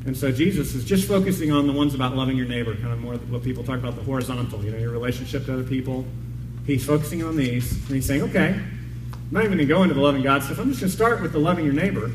[0.06, 3.00] And so Jesus is just focusing on the ones about loving your neighbor, kind of
[3.00, 6.04] more what people talk about the horizontal, you know, your relationship to other people.
[6.66, 9.94] He's focusing on these, and he's saying, okay, I'm not even going to go into
[9.94, 10.58] the loving God stuff.
[10.58, 12.10] I'm just going to start with the loving your neighbor.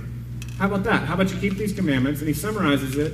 [0.60, 1.04] How about that?
[1.04, 2.20] How about you keep these commandments?
[2.20, 3.14] And he summarizes it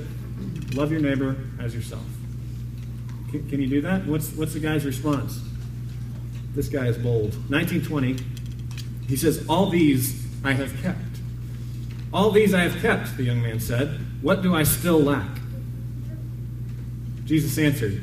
[0.74, 2.04] love your neighbor as yourself.
[3.30, 4.04] Can, can you do that?
[4.06, 5.40] What's, what's the guy's response?
[6.56, 7.34] This guy is bold.
[7.50, 8.16] 1920,
[9.06, 10.98] he says, All these I have kept.
[12.14, 14.00] All these I have kept, the young man said.
[14.22, 15.28] What do I still lack?
[17.26, 18.00] Jesus answered,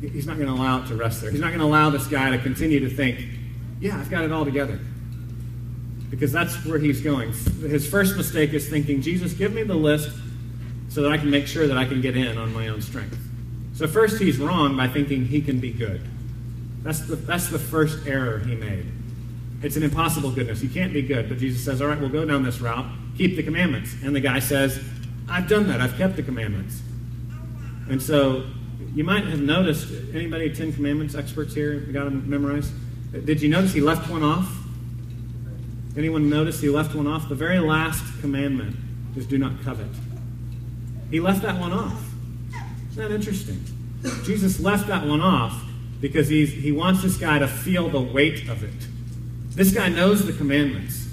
[0.00, 1.30] He's not going to allow it to rest there.
[1.30, 3.22] He's not going to allow this guy to continue to think,
[3.78, 4.80] Yeah, I've got it all together.
[6.08, 7.32] Because that's where he's going.
[7.60, 10.10] His first mistake is thinking, Jesus, give me the list
[10.88, 13.18] so that I can make sure that I can get in on my own strength.
[13.74, 16.08] So, first, he's wrong by thinking he can be good.
[16.84, 18.86] That's the, that's the first error he made.
[19.62, 20.62] It's an impossible goodness.
[20.62, 21.30] You can't be good.
[21.30, 22.86] But Jesus says, All right, we'll go down this route.
[23.16, 23.96] Keep the commandments.
[24.04, 24.84] And the guy says,
[25.26, 25.80] I've done that.
[25.80, 26.82] I've kept the commandments.
[27.88, 28.44] And so
[28.94, 32.72] you might have noticed anybody Ten Commandments experts here got them memorized?
[33.24, 34.54] Did you notice he left one off?
[35.96, 37.28] Anyone notice he left one off?
[37.30, 38.76] The very last commandment
[39.16, 39.86] is do not covet.
[41.10, 42.04] He left that one off.
[42.90, 43.64] Isn't that interesting?
[44.24, 45.63] Jesus left that one off
[46.04, 48.86] because he's, he wants this guy to feel the weight of it.
[49.56, 51.08] This guy knows the commandments.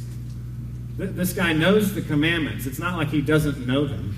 [0.98, 2.66] Th- this guy knows the commandments.
[2.66, 4.18] It's not like he doesn't know them.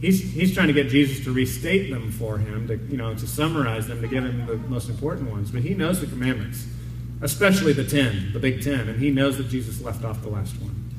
[0.00, 3.26] He's, he's trying to get Jesus to restate them for him, to, you know, to
[3.26, 5.50] summarize them, to give him the most important ones.
[5.50, 6.66] But he knows the commandments,
[7.20, 10.58] especially the ten, the big ten, and he knows that Jesus left off the last
[10.58, 10.90] one.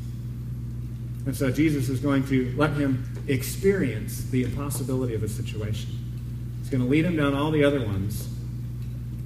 [1.25, 5.89] And so Jesus is going to let him experience the impossibility of the situation.
[6.59, 8.29] He's going to lead him down all the other ones.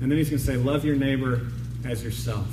[0.01, 1.47] And then he's going to say, Love your neighbor
[1.85, 2.47] as yourself.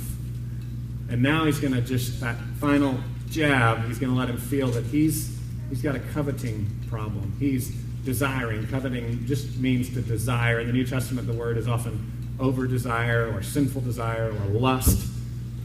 [1.09, 2.97] And now he's going to just, that final
[3.29, 5.39] jab, he's going to let him feel that he's,
[5.69, 7.35] he's got a coveting problem.
[7.39, 7.69] He's
[8.03, 8.67] desiring.
[8.67, 10.59] Coveting just means to desire.
[10.59, 15.07] In the New Testament, the word is often over desire or sinful desire or lust.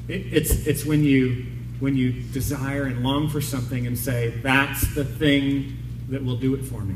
[0.08, 1.46] It, it's, it's when you
[1.82, 5.76] when you desire and long for something and say, That's the thing
[6.10, 6.94] that will do it for me.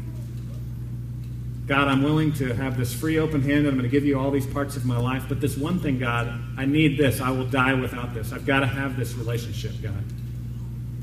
[1.66, 4.18] God, I'm willing to have this free, open hand, and I'm going to give you
[4.18, 5.24] all these parts of my life.
[5.28, 7.20] But this one thing, God, I need this.
[7.20, 8.32] I will die without this.
[8.32, 10.04] I've got to have this relationship, God.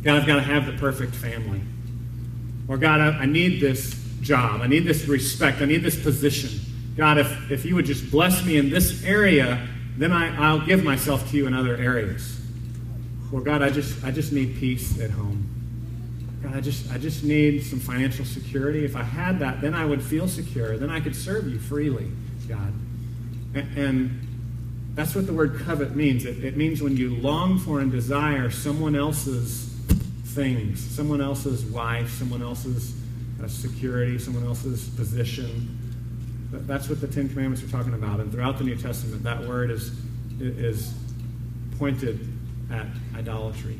[0.03, 1.61] God, I've got to have the perfect family.
[2.69, 4.61] Or, God, I, I need this job.
[4.61, 5.61] I need this respect.
[5.61, 6.61] I need this position.
[6.95, 10.83] God, if, if you would just bless me in this area, then I, I'll give
[10.83, 12.39] myself to you in other areas.
[13.33, 15.49] Or God, I just I just need peace at home.
[16.43, 18.83] God, I just I just need some financial security.
[18.83, 20.77] If I had that, then I would feel secure.
[20.77, 22.11] Then I could serve you freely,
[22.47, 22.73] God.
[23.55, 24.27] And, and
[24.93, 26.25] that's what the word covet means.
[26.25, 29.69] It, it means when you long for and desire someone else's
[30.25, 32.93] things, someone else's wife, someone else's
[33.41, 35.79] uh, security, someone else's position.
[36.51, 38.19] That's what the Ten Commandments are talking about.
[38.19, 39.97] And throughout the New Testament, that word is,
[40.39, 40.93] is
[41.79, 42.27] pointed
[42.71, 42.85] at
[43.15, 43.79] idolatry,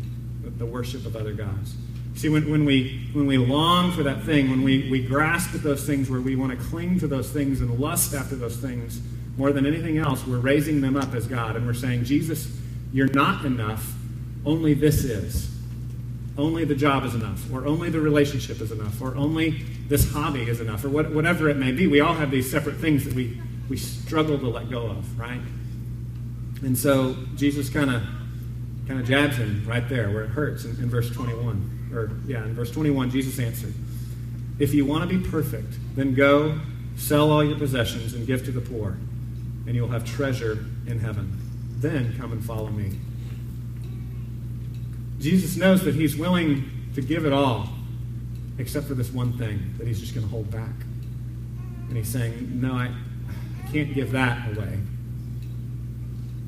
[0.58, 1.76] the worship of other gods.
[2.16, 5.64] See, when, when, we, when we long for that thing, when we, we grasp at
[5.64, 9.02] those things where we want to cling to those things and lust after those things
[9.36, 12.56] more than anything else, we're raising them up as God and we're saying, Jesus,
[12.94, 13.94] you're not enough,
[14.46, 15.50] only this is.
[16.38, 20.50] Only the job is enough, or only the relationship is enough, or only this hobby
[20.50, 21.86] is enough, or what, whatever it may be.
[21.86, 23.40] We all have these separate things that we,
[23.70, 25.42] we struggle to let go of, right?
[26.64, 28.02] And so Jesus kind of
[28.88, 31.83] kind of jabs him right there where it hurts in, in verse 21.
[31.94, 33.74] Or, yeah, in verse 21, Jesus answered,
[34.60, 36.60] If you want to be perfect, then go
[36.96, 38.98] sell all your possessions and give to the poor,
[39.66, 41.38] and you'll have treasure in heaven.
[41.78, 42.98] Then come and follow me.
[45.20, 47.70] Jesus knows that he's willing to give it all,
[48.58, 50.74] except for this one thing that he's just going to hold back.
[51.88, 54.80] And he's saying, No, I, I can't give that away.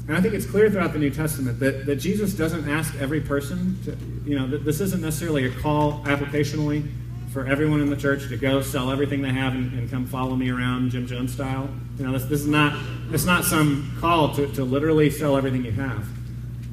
[0.08, 3.22] And I think it's clear throughout the New Testament that, that Jesus doesn't ask every
[3.22, 3.98] person to,
[4.30, 6.88] you know, this isn't necessarily a call applicationally
[7.32, 10.36] for everyone in the church to go sell everything they have and, and come follow
[10.36, 11.70] me around Jim Jones style.
[11.98, 12.80] You know, this, this is not,
[13.12, 16.08] it's not some call to, to literally sell everything you have.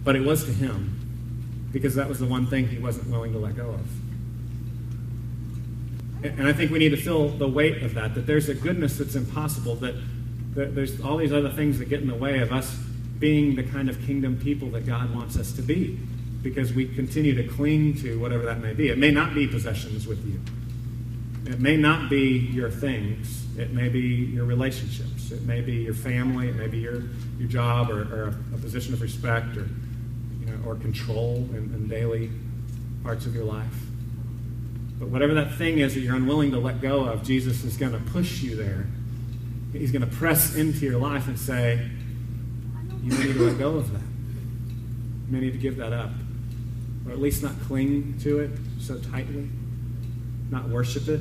[0.04, 3.38] But it was to him because that was the one thing he wasn't willing to
[3.38, 3.86] let go of.
[6.24, 8.98] And I think we need to feel the weight of that, that there's a goodness
[8.98, 9.94] that's impossible, that,
[10.54, 12.78] that there's all these other things that get in the way of us
[13.22, 15.96] being the kind of kingdom people that God wants us to be
[16.42, 18.88] because we continue to cling to whatever that may be.
[18.88, 20.40] It may not be possessions with you,
[21.50, 25.94] it may not be your things, it may be your relationships, it may be your
[25.94, 27.04] family, it may be your,
[27.38, 29.68] your job or, or a, position of respect or,
[30.40, 32.28] you know, or control in, in daily
[33.04, 33.86] parts of your life.
[34.98, 37.92] But whatever that thing is that you're unwilling to let go of, Jesus is going
[37.92, 38.86] to push you there.
[39.72, 41.88] He's going to press into your life and say,
[43.02, 44.00] you may need to let go of that.
[44.00, 46.10] You may need to give that up.
[47.06, 49.48] Or at least not cling to it so tightly,
[50.50, 51.20] not worship it.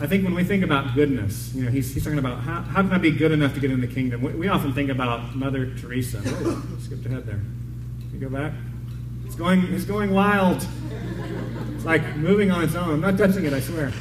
[0.00, 2.82] I think when we think about goodness, you know, he's, he's talking about how, how
[2.82, 4.22] can I be good enough to get in the kingdom?
[4.22, 6.20] We, we often think about Mother Teresa.
[6.24, 7.36] Oh, skipped ahead there.
[7.36, 8.52] Can you go back?
[9.26, 10.66] It's going, it's going wild.
[11.74, 12.90] It's like moving on its own.
[12.90, 13.92] I'm not touching it, I swear.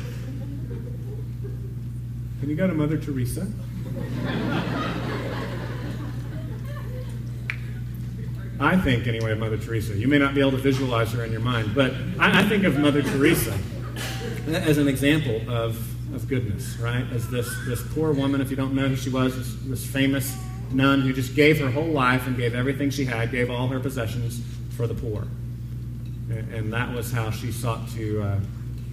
[2.39, 3.47] Can you go to Mother Teresa?
[8.62, 9.97] I think, anyway, of Mother Teresa.
[9.97, 12.64] You may not be able to visualize her in your mind, but I, I think
[12.64, 13.57] of Mother Teresa
[14.47, 15.78] as an example of,
[16.14, 17.05] of goodness, right?
[17.12, 20.38] As this, this poor woman, if you don't know who she was, this, this famous
[20.72, 23.80] nun who just gave her whole life and gave everything she had, gave all her
[23.80, 24.41] possessions
[24.76, 25.28] for the poor.
[26.30, 28.39] And, that was how she sought to, uh,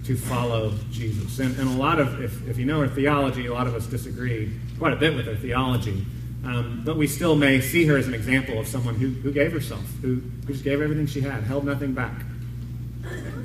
[0.03, 1.39] to follow Jesus.
[1.39, 3.85] And, and a lot of, if, if you know her theology, a lot of us
[3.85, 6.05] disagree quite a bit with her theology.
[6.45, 9.51] Um, but we still may see her as an example of someone who, who gave
[9.51, 10.15] herself, who,
[10.45, 12.21] who just gave everything she had, held nothing back.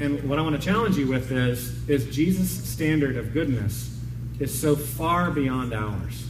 [0.01, 3.99] And what I want to challenge you with is, is Jesus' standard of goodness
[4.39, 6.27] is so far beyond ours.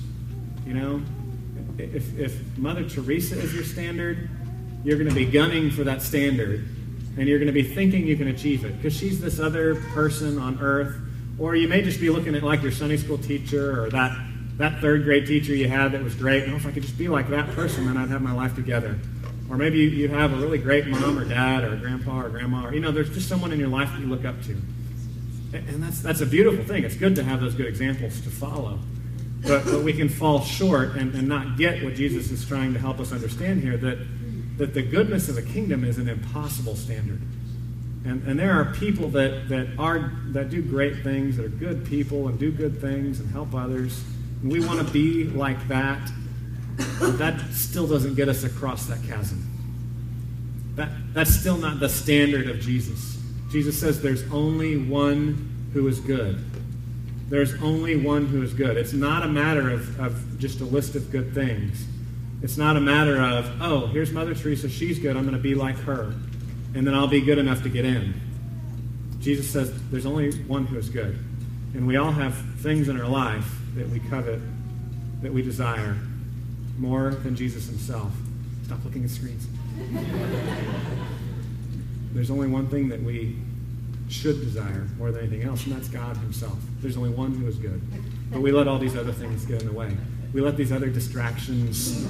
[0.67, 1.03] You know,
[1.79, 4.29] if, if Mother Teresa is your standard,
[4.85, 6.67] you're going to be gunning for that standard.
[7.17, 10.39] and you're going to be thinking you can achieve it because she's this other person
[10.39, 10.97] on earth.
[11.39, 14.17] Or you may just be looking at like your Sunday school teacher or that,
[14.57, 16.49] that third grade teacher you had that was great.
[16.49, 18.99] Oh, if I could just be like that person, then I'd have my life together.
[19.51, 22.67] Or maybe you, you have a really great mom or dad or grandpa or grandma,
[22.67, 24.57] or you know, there's just someone in your life that you look up to.
[25.53, 26.85] And that's, that's a beautiful thing.
[26.85, 28.79] It's good to have those good examples to follow.
[29.43, 32.81] But, but we can fall short and, and not get what Jesus is trying to
[32.81, 33.99] help us understand here that,
[34.57, 37.21] that the goodness of the kingdom is an impossible standard.
[38.05, 41.87] And, and there are people that, that, are, that do great things, that are good
[41.87, 44.03] people and do good things and help others.
[44.43, 46.11] We want to be like that.
[46.99, 49.51] But that still doesn't get us across that chasm.
[50.75, 53.19] That, that's still not the standard of Jesus.
[53.51, 56.45] Jesus says there's only one who is good.
[57.29, 58.77] There's only one who is good.
[58.77, 61.87] It's not a matter of, of just a list of good things.
[62.43, 65.55] It's not a matter of, oh, here's Mother Teresa, she's good, I'm going to be
[65.55, 66.15] like her,
[66.75, 68.13] and then I'll be good enough to get in.
[69.21, 71.19] Jesus says there's only one who is good.
[71.75, 74.41] And we all have things in our life that we covet,
[75.23, 75.97] that we desire,
[76.79, 78.13] more than Jesus himself.
[78.65, 79.47] Stop looking at screens.
[82.15, 83.37] There's only one thing that we
[84.09, 86.57] should desire more than anything else, and that's God Himself.
[86.81, 87.81] There's only one who is good.
[88.31, 89.97] But we let all these other things get in the way.
[90.33, 92.05] We let these other distractions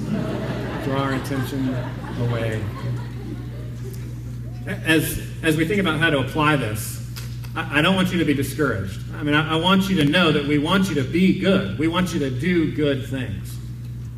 [0.83, 1.73] draw our attention
[2.21, 2.63] away.
[4.67, 6.94] As, as we think about how to apply this,
[7.55, 8.99] I, don't want you to be discouraged.
[9.15, 11.79] I mean, I, I, want you to know that we want you to be good.
[11.79, 13.55] We want you to do good things.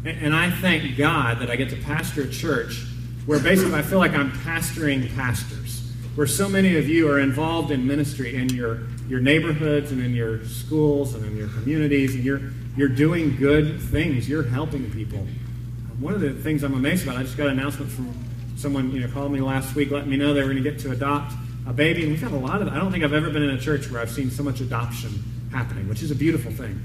[0.06, 2.86] And, and I thank God that I get to pastor a church
[3.28, 7.70] where basically I feel like I'm pastoring pastors where so many of you are involved
[7.70, 12.24] in ministry in your, your neighborhoods and in your schools and in your communities, and
[12.24, 12.42] you're,
[12.76, 14.28] you're doing good things.
[14.28, 15.28] You're helping people.
[16.00, 18.12] One of the things I'm amazed about, I just got an announcement from
[18.56, 20.80] someone you know called me last week, letting me know they were going to get
[20.80, 21.34] to adopt
[21.68, 22.70] a baby, and we've had a lot of.
[22.70, 25.24] I don't think I've ever been in a church where I've seen so much adoption
[25.52, 26.80] happening, which is a beautiful thing.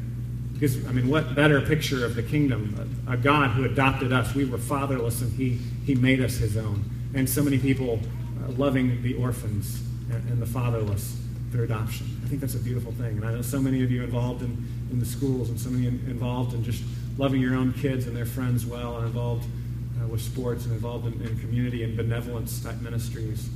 [0.55, 2.99] Because I mean, what better picture of the kingdom?
[3.09, 4.35] A, a God who adopted us.
[4.35, 6.85] We were fatherless, and He He made us His own.
[7.15, 8.01] And so many people
[8.45, 11.17] uh, loving the orphans and, the fatherless
[11.51, 12.07] through adoption.
[12.25, 13.19] I think that's a beautiful thing.
[13.19, 15.87] And I know so many of you involved in, in the schools and so many
[15.87, 16.83] in, involved in just
[17.19, 19.45] loving your own kids and their friends well and involved
[20.03, 23.49] uh, with sports and involved in, in community and benevolence type ministries,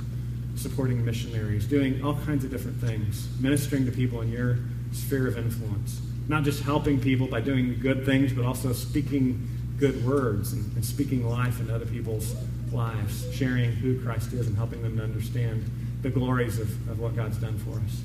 [0.57, 4.57] supporting missionaries, doing all kinds of different things, ministering to people in your
[4.91, 6.01] sphere of influence.
[6.27, 9.47] Not just helping people by doing good things, but also speaking
[9.79, 12.35] good words and, and speaking life into other people's
[12.71, 15.69] lives, sharing who Christ is and helping them to understand
[16.01, 18.01] the glories of, of what God's done for us.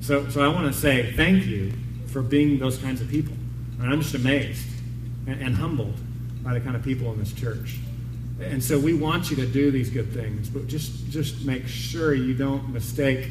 [0.00, 1.72] So, so I want to say thank you
[2.06, 3.34] for being those kinds of people.
[3.80, 4.66] And I'm just amazed
[5.26, 5.94] and, and humbled
[6.42, 7.78] by the kind of people in this church.
[8.40, 12.14] And so we want you to do these good things, but just, just make sure
[12.14, 13.30] you don't mistake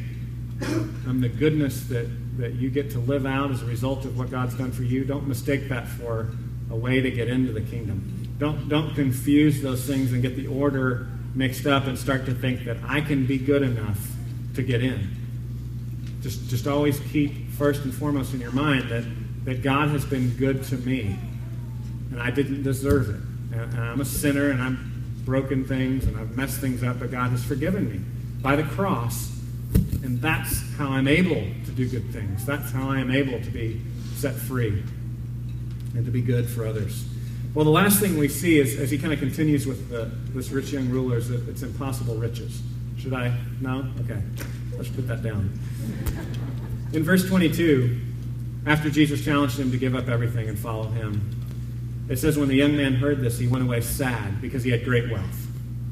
[0.62, 2.06] um, the goodness that,
[2.38, 5.04] that you get to live out as a result of what God's done for you.
[5.04, 6.30] Don't mistake that for
[6.70, 8.34] a way to get into the kingdom.
[8.38, 12.64] Don't, don't confuse those things and get the order mixed up and start to think
[12.64, 13.98] that I can be good enough
[14.54, 15.08] to get in.
[16.20, 19.04] Just, just always keep first and foremost in your mind that,
[19.44, 21.16] that God has been good to me
[22.10, 23.58] and I didn't deserve it.
[23.58, 24.78] And, I'm a sinner and I've
[25.28, 28.00] broken things and I've messed things up, but God has forgiven me
[28.40, 29.30] by the cross.
[30.02, 32.46] And that's how I'm able to do good things.
[32.46, 33.82] That's how I am able to be
[34.14, 34.82] set free
[35.94, 37.04] and to be good for others.
[37.54, 40.48] Well, the last thing we see is, as he kind of continues with the, this
[40.48, 42.62] rich young ruler is that it's impossible riches.
[42.96, 43.36] Should I?
[43.60, 43.86] No?
[44.00, 44.22] Okay.
[44.76, 45.58] Let's put that down.
[46.94, 48.00] In verse 22,
[48.66, 51.37] after Jesus challenged him to give up everything and follow him,
[52.08, 54.84] it says, When the young man heard this, he went away sad because he had
[54.84, 55.46] great wealth.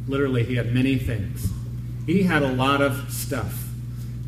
[0.08, 1.50] Literally, he had many things.
[2.06, 3.64] He had a lot of stuff.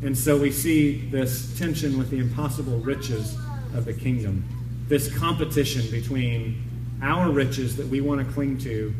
[0.01, 3.35] And so we see this tension with the impossible riches
[3.75, 4.43] of the kingdom,
[4.87, 6.63] this competition between
[7.01, 8.93] our riches that we want to cling to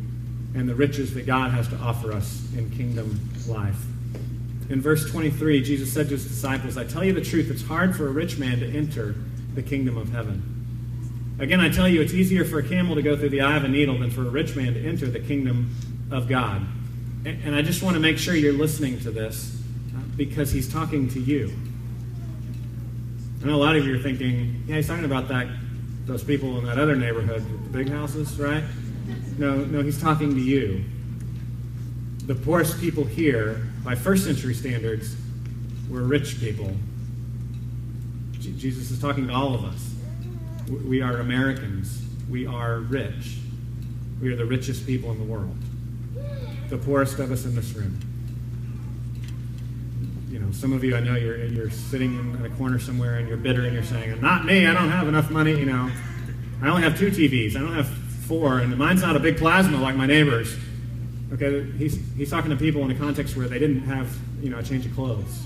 [0.55, 3.79] and the riches that God has to offer us in kingdom life.
[4.69, 7.95] In verse 23, Jesus said to his disciples, I tell you the truth, it's hard
[7.95, 9.15] for a rich man to enter
[9.55, 10.58] the kingdom of heaven.
[11.39, 13.63] Again, I tell you, it's easier for a camel to go through the eye of
[13.63, 15.73] a needle than for a rich man to enter the kingdom
[16.11, 16.65] of God.
[17.25, 19.61] And I just want to make sure you're listening to this
[19.95, 21.53] uh, because he's talking to you.
[23.41, 25.47] I know a lot of you are thinking, yeah, he's talking about that
[26.09, 28.63] those people in that other neighborhood, with the big houses, right?
[29.37, 30.83] No, no, he's talking to you.
[32.25, 35.15] The poorest people here, by first century standards,
[35.87, 36.75] were rich people.
[38.39, 39.88] Jesus is talking to all of us.
[40.69, 42.01] We are Americans.
[42.29, 43.37] We are rich.
[44.21, 45.55] We are the richest people in the world.
[46.69, 47.99] The poorest of us in this room.
[50.29, 53.27] you know, some of you I know you're you're sitting in a corner somewhere and
[53.27, 54.67] you're bitter and you're saying, "Not me.
[54.67, 55.89] I don't have enough money." You know,
[56.61, 57.55] I only have two TVs.
[57.55, 60.55] I don't have four, and mine's not a big plasma like my neighbor's.
[61.33, 64.59] Okay, he's he's talking to people in a context where they didn't have you know
[64.59, 65.43] a change of clothes.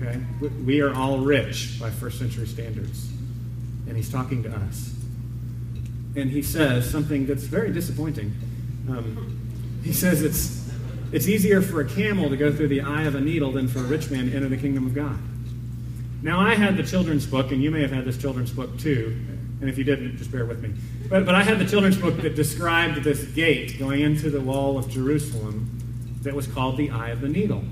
[0.00, 0.20] Okay,
[0.64, 3.10] we are all rich by first century standards,
[3.86, 4.94] and he's talking to us,
[6.16, 8.34] and he says something that's very disappointing.
[8.88, 9.38] Um,
[9.82, 10.60] he says it's
[11.12, 13.80] it's easier for a camel to go through the eye of a needle than for
[13.80, 15.18] a rich man to enter the kingdom of God.
[16.22, 19.18] Now, I had the children's book, and you may have had this children's book too,
[19.60, 20.72] and if you didn't, just bear with me.
[21.08, 24.78] But, but I had the children's book that described this gate going into the wall
[24.78, 25.68] of Jerusalem
[26.22, 27.64] that was called the Eye of the Needle.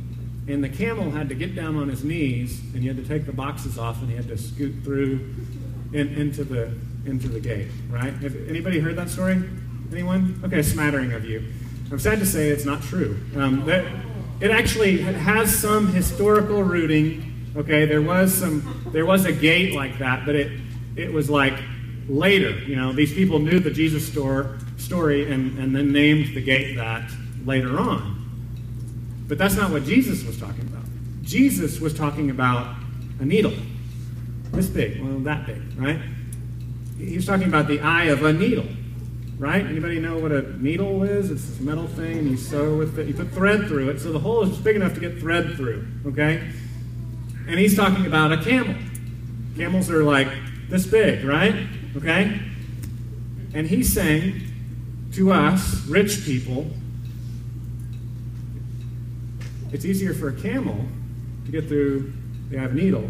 [0.49, 3.27] And the camel had to get down on his knees, and he had to take
[3.27, 5.35] the boxes off, and he had to scoot through
[5.93, 6.73] in, into, the,
[7.07, 8.13] into the gate, right?
[8.15, 9.43] Have anybody heard that story?
[9.93, 10.41] Anyone?
[10.45, 11.45] Okay, a smattering of you.
[11.91, 13.19] I'm sad to say it's not true.
[13.37, 13.85] Um, that,
[14.41, 17.53] it actually has some historical rooting.
[17.57, 20.61] Okay, there was some, there was a gate like that, but it,
[20.97, 21.59] it was like
[22.09, 22.51] later.
[22.51, 26.77] You know, these people knew the Jesus store, story and, and then named the gate
[26.77, 27.11] that
[27.45, 28.15] later on.
[29.27, 30.85] But that's not what Jesus was talking about.
[31.23, 32.77] Jesus was talking about
[33.21, 33.53] a needle,
[34.53, 36.01] this big, well, that big, right?
[36.99, 38.67] He was talking about the eye of a needle
[39.39, 39.65] right?
[39.65, 41.31] Anybody know what a needle is?
[41.31, 43.07] It's this metal thing, and you sew with it.
[43.07, 45.55] You put thread through it, so the hole is just big enough to get thread
[45.55, 46.51] through, okay?
[47.47, 48.75] And he's talking about a camel.
[49.57, 50.29] Camels are like
[50.69, 51.67] this big, right?
[51.97, 52.41] Okay?
[53.55, 54.43] And he's saying
[55.13, 56.71] to us, rich people,
[59.73, 60.85] it's easier for a camel
[61.47, 62.13] to get through
[62.51, 63.09] the eye of a needle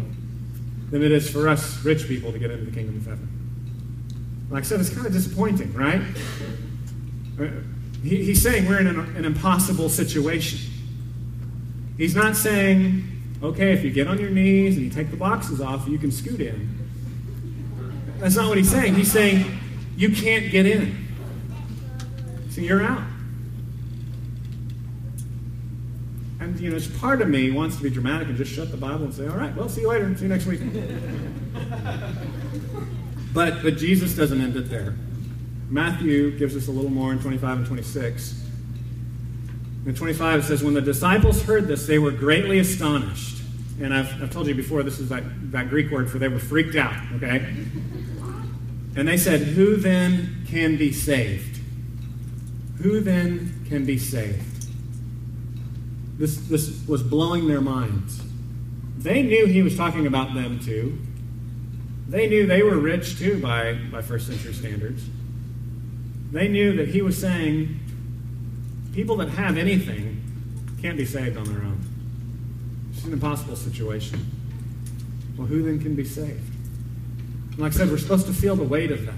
[0.91, 4.47] than it is for us rich people to get into the kingdom of heaven.
[4.49, 6.01] Like I said, it's kind of disappointing, right?
[7.39, 7.47] Uh,
[8.03, 10.59] he, he's saying we're in an, an impossible situation.
[11.97, 13.03] He's not saying,
[13.43, 16.11] okay, if you get on your knees and you take the boxes off, you can
[16.11, 16.77] scoot in.
[18.17, 18.95] That's not what he's saying.
[18.95, 19.59] He's saying,
[19.95, 21.07] you can't get in.
[22.49, 23.03] So you're out.
[26.39, 29.05] And, you know, part of me wants to be dramatic and just shut the Bible
[29.05, 30.15] and say, all right, well, see you later.
[30.15, 30.61] See you next week.
[33.33, 34.95] But, but Jesus doesn't end it there.
[35.69, 38.43] Matthew gives us a little more in 25 and 26.
[39.85, 43.43] In 25, it says, When the disciples heard this, they were greatly astonished.
[43.79, 46.39] And I've, I've told you before, this is that, that Greek word for they were
[46.39, 47.53] freaked out, okay?
[48.95, 51.61] And they said, Who then can be saved?
[52.81, 54.58] Who then can be saved?
[56.19, 58.21] This, this was blowing their minds.
[58.97, 60.99] They knew he was talking about them too.
[62.09, 65.05] They knew they were rich too by, by first century standards.
[66.31, 67.79] They knew that he was saying
[68.93, 70.21] people that have anything
[70.81, 71.79] can't be saved on their own.
[72.91, 74.19] It's an impossible situation.
[75.37, 76.53] Well, who then can be saved?
[77.51, 79.15] And like I said, we're supposed to feel the weight of that.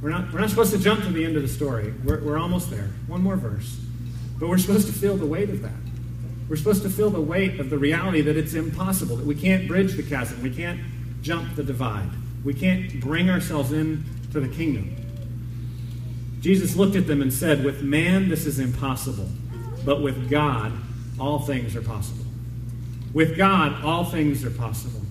[0.00, 1.92] We're not, we're not supposed to jump to the end of the story.
[2.04, 2.90] We're, we're almost there.
[3.08, 3.80] One more verse.
[4.40, 5.72] But we're supposed to feel the weight of that.
[6.48, 9.68] We're supposed to feel the weight of the reality that it's impossible, that we can't
[9.68, 10.42] bridge the chasm.
[10.42, 10.80] We can't
[11.22, 12.10] jump the divide.
[12.42, 14.96] We can't bring ourselves into the kingdom.
[16.40, 19.28] Jesus looked at them and said, With man, this is impossible,
[19.84, 20.72] but with God,
[21.20, 22.24] all things are possible.
[23.12, 25.02] With God, all things are possible.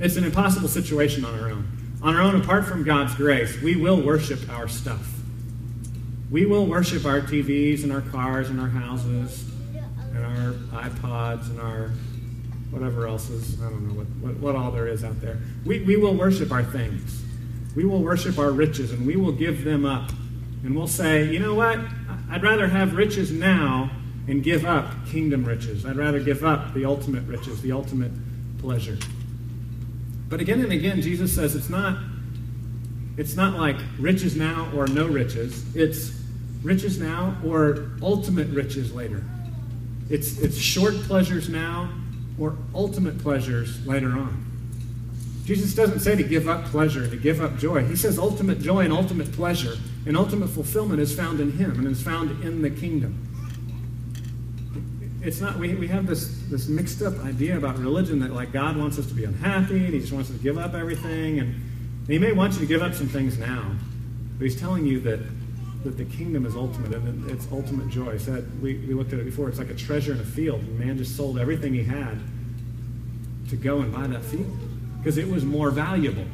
[0.00, 1.68] It's an impossible situation on our own.
[2.02, 5.19] On our own, apart from God's grace, we will worship our stuff.
[6.30, 9.50] We will worship our TVs and our cars and our houses
[10.14, 10.52] and our
[10.82, 11.90] iPods and our
[12.70, 15.38] whatever else is, I don't know what, what, what all there is out there.
[15.64, 17.22] We, we will worship our things.
[17.74, 20.10] We will worship our riches and we will give them up.
[20.62, 21.80] And we'll say, you know what?
[22.30, 23.90] I'd rather have riches now
[24.28, 25.84] and give up kingdom riches.
[25.84, 28.12] I'd rather give up the ultimate riches, the ultimate
[28.58, 28.98] pleasure.
[30.28, 31.98] But again and again, Jesus says it's not,
[33.20, 35.76] it's not like riches now or no riches.
[35.76, 36.18] It's
[36.62, 39.22] riches now or ultimate riches later.
[40.08, 41.92] It's, it's short pleasures now
[42.38, 44.46] or ultimate pleasures later on.
[45.44, 47.84] Jesus doesn't say to give up pleasure, to give up joy.
[47.84, 51.86] He says ultimate joy and ultimate pleasure and ultimate fulfillment is found in Him and
[51.88, 53.26] is found in the kingdom.
[55.22, 58.78] It's not, we, we have this, this mixed up idea about religion that like God
[58.78, 61.40] wants us to be unhappy and He just wants us to give up everything.
[61.40, 61.69] And,
[62.00, 63.64] and He may want you to give up some things now,
[64.38, 65.20] but He's telling you that,
[65.84, 68.18] that the kingdom is ultimate and it's ultimate joy.
[68.18, 69.48] So we, we looked at it before.
[69.48, 70.60] It's like a treasure in a field.
[70.60, 72.18] The man just sold everything he had
[73.48, 74.50] to go and buy that field
[74.98, 76.26] because it was more valuable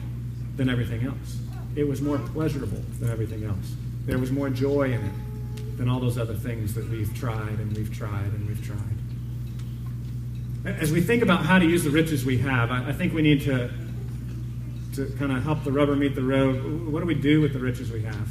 [0.57, 1.39] than everything else.
[1.75, 3.75] It was more pleasurable than everything else.
[4.07, 7.77] There was more joy in it than all those other things that we've tried and
[7.77, 8.79] we've tried and we've tried.
[10.81, 13.23] As we think about how to use the riches we have, I, I think we
[13.23, 13.71] need to,
[14.97, 16.91] to kind of help the rubber meet the road.
[16.91, 18.29] What do we do with the riches we have?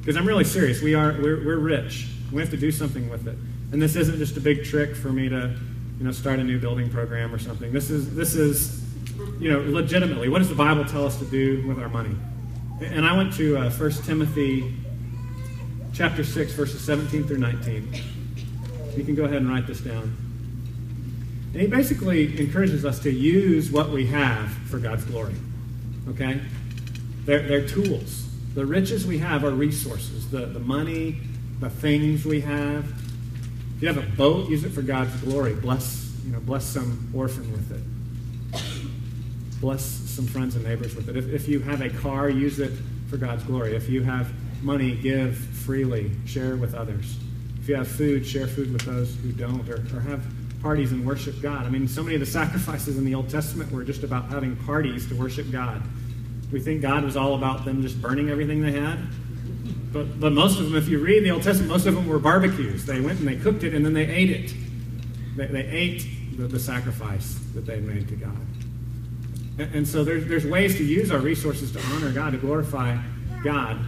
[0.00, 0.80] Because I'm really serious.
[0.80, 2.08] We are, we're, we're rich.
[2.32, 3.36] We have to do something with it.
[3.72, 5.54] And this isn't just a big trick for me to,
[5.98, 7.72] you know, start a new building program or something.
[7.72, 8.82] This is, this is,
[9.38, 12.16] you know, legitimately, what does the Bible tell us to do with our money?
[12.80, 14.74] And I went to uh, 1 Timothy
[15.92, 17.94] chapter 6, verses 17 through 19.
[18.96, 20.16] You can go ahead and write this down.
[21.52, 25.34] And he basically encourages us to use what we have for God's glory.
[26.08, 26.40] Okay?
[27.24, 28.28] They're, they're tools.
[28.54, 30.28] The riches we have are resources.
[30.30, 31.20] The, the money,
[31.60, 32.90] the things we have.
[33.76, 35.54] If you have a boat, use it for God's glory.
[35.54, 39.60] Bless, you know, bless some orphan with it.
[39.60, 41.16] Bless some friends and neighbors with it.
[41.16, 42.72] If, if you have a car, use it
[43.08, 43.76] for God's glory.
[43.76, 44.32] If you have
[44.62, 47.16] money, give freely, share with others.
[47.60, 50.24] If you have food, share food with those who don't, or, or have
[50.62, 51.66] parties and worship God.
[51.66, 54.56] I mean, so many of the sacrifices in the Old Testament were just about having
[54.56, 55.82] parties to worship God.
[56.52, 58.98] We think God was all about them just burning everything they had.
[59.92, 62.18] But, but most of them, if you read the Old Testament, most of them were
[62.18, 62.86] barbecues.
[62.86, 64.54] They went and they cooked it and then they ate it.
[65.36, 68.36] They, they ate the, the sacrifice that they made to God.
[69.58, 72.96] And, and so there's, there's ways to use our resources to honor God, to glorify
[73.42, 73.78] God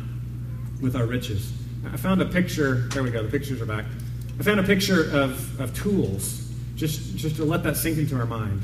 [0.80, 1.52] with our riches.
[1.92, 3.84] I found a picture, there we go, the pictures are back.
[4.38, 6.41] I found a picture of, of tools,
[6.82, 8.60] just, just to let that sink into our mind.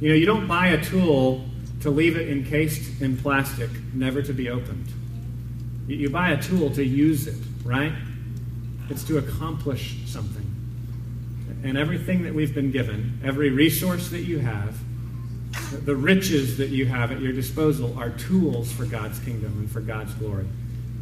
[0.00, 1.44] You know, you don't buy a tool
[1.82, 4.86] to leave it encased in plastic, never to be opened.
[5.86, 7.92] You, you buy a tool to use it, right?
[8.88, 10.44] It's to accomplish something.
[11.62, 14.74] And everything that we've been given, every resource that you have,
[15.84, 19.80] the riches that you have at your disposal are tools for God's kingdom and for
[19.80, 20.46] God's glory.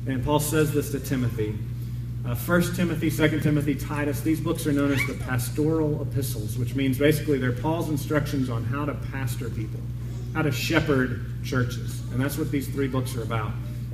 [0.09, 1.57] And Paul says this to Timothy.
[2.27, 6.75] Uh, 1 Timothy, 2 Timothy, Titus, these books are known as the pastoral epistles, which
[6.75, 9.81] means basically they're Paul's instructions on how to pastor people,
[10.33, 12.01] how to shepherd churches.
[12.13, 13.53] And that's what these three books are about.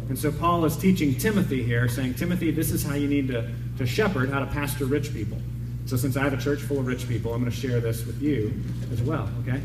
[0.09, 3.51] And so Paul is teaching Timothy here, saying, Timothy, this is how you need to,
[3.79, 5.39] to shepherd, how to pastor rich people.
[5.87, 8.07] So since I have a church full of rich people, I'm going to share this
[8.07, 8.63] with you
[8.93, 9.61] as well, okay?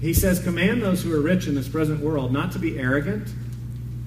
[0.00, 3.28] He says, Command those who are rich in this present world not to be arrogant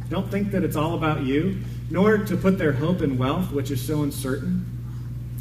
[0.10, 1.60] don't think that it's all about you,
[1.90, 4.66] nor to put their hope in wealth, which is so uncertain,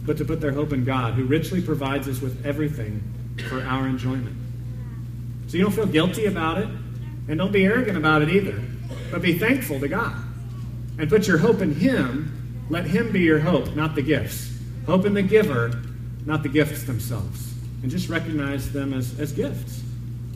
[0.05, 3.03] but to put their hope in God, who richly provides us with everything
[3.49, 4.36] for our enjoyment.
[5.47, 6.68] So you don't feel guilty about it,
[7.28, 8.61] and don't be arrogant about it either,
[9.11, 10.16] but be thankful to God.
[10.99, 12.66] And put your hope in Him.
[12.68, 14.53] Let Him be your hope, not the gifts.
[14.86, 15.72] Hope in the giver,
[16.26, 17.55] not the gifts themselves.
[17.82, 19.82] And just recognize them as, as gifts.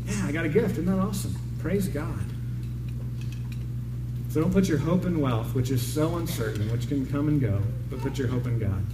[0.07, 0.73] Yeah, I got a gift.
[0.73, 1.35] Isn't that awesome?
[1.61, 2.36] Praise God.
[4.37, 7.41] So don't put your hope in wealth, which is so uncertain, which can come and
[7.41, 7.59] go,
[7.89, 8.85] but put your hope in God,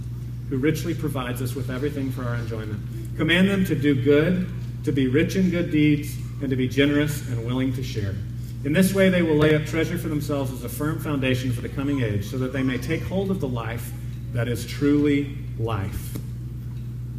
[0.47, 2.79] who richly provides us with everything for our enjoyment.
[3.17, 4.47] Command them to do good,
[4.85, 8.15] to be rich in good deeds, and to be generous and willing to share.
[8.63, 11.59] In this way, they will lay up treasure for themselves as a firm foundation for
[11.59, 13.91] the coming age, so that they may take hold of the life
[14.31, 16.17] that is truly life.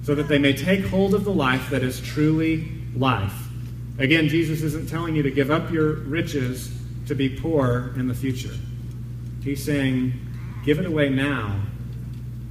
[0.02, 3.36] So that they may take hold of the life that is truly life.
[3.98, 6.73] Again, Jesus isn't telling you to give up your riches
[7.07, 8.55] to be poor in the future.
[9.42, 10.12] He's saying,
[10.64, 11.61] give it away now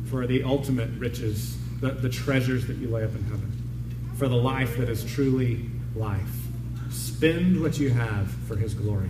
[0.06, 4.36] for the ultimate riches, the, the treasures that you lay up in heaven, for the
[4.36, 6.22] life that is truly life.
[6.92, 9.10] Spend what you have for His glory.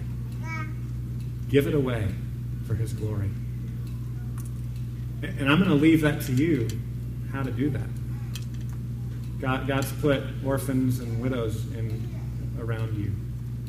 [1.50, 2.08] Give it away
[2.66, 3.30] for His glory.
[5.22, 6.68] And I'm going to leave that to you
[7.32, 7.88] how to do that.
[9.42, 12.10] God, God's put orphans and widows in,
[12.60, 13.12] around you.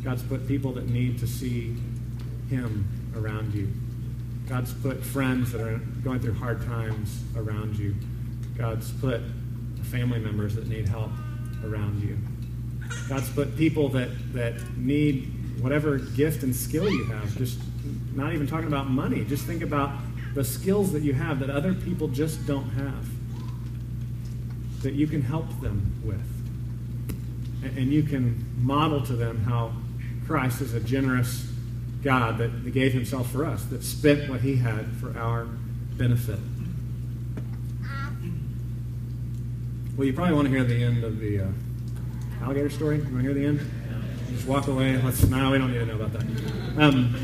[0.04, 1.74] God's put people that need to see
[2.50, 2.86] Him
[3.16, 3.72] around you.
[4.46, 7.94] God's put friends that are going through hard times around you.
[8.58, 9.22] God's put
[9.84, 11.10] family members that need help
[11.64, 12.18] around you.
[13.08, 17.34] God's put people that, that need whatever gift and skill you have.
[17.38, 17.58] Just
[18.14, 19.24] not even talking about money.
[19.24, 19.90] Just think about
[20.34, 23.06] the skills that you have that other people just don't have.
[24.82, 26.20] That you can help them with.
[27.78, 29.72] And you can model to them how
[30.26, 31.50] Christ is a generous
[32.02, 35.46] God that gave himself for us, that spent what he had for our
[35.96, 36.38] benefit.
[39.96, 41.46] Well, you probably want to hear the end of the uh,
[42.42, 42.96] alligator story.
[42.96, 43.60] You want to hear the end?
[44.32, 45.00] Just walk away.
[45.00, 45.22] Let's.
[45.24, 46.82] No, we don't need to know about that.
[46.82, 47.14] Um,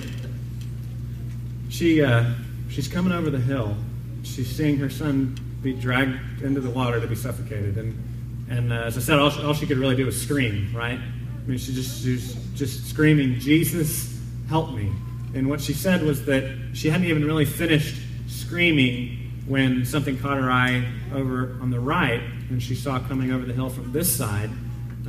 [1.69, 2.33] she uh,
[2.69, 3.77] she's coming over the hill.
[4.23, 8.77] She's seeing her son be dragged into the water to be suffocated, and and uh,
[8.77, 11.01] as I said, all all she could really do was scream, right?
[11.45, 14.19] I mean, she just she was just screaming, "Jesus,
[14.49, 14.93] help me!"
[15.35, 19.17] And what she said was that she hadn't even really finished screaming
[19.47, 20.85] when something caught her eye
[21.15, 24.51] over on the right, and she saw coming over the hill from this side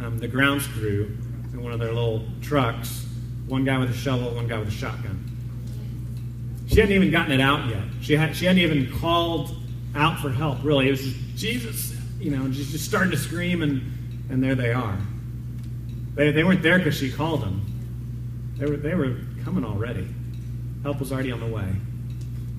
[0.04, 1.16] um, the grounds crew
[1.54, 3.06] in one of their little trucks,
[3.48, 5.28] one guy with a shovel, one guy with a shotgun.
[6.68, 7.84] She hadn't even gotten it out yet.
[8.02, 9.56] She, had, she hadn't even called
[9.94, 10.88] out for help, really.
[10.88, 13.82] It was just, Jesus, you know, just, just starting to scream, and,
[14.30, 14.98] and there they are.
[16.16, 17.66] They, they weren't there because she called them.
[18.57, 20.07] They were, they were coming already.
[20.84, 21.74] Help was already on the way.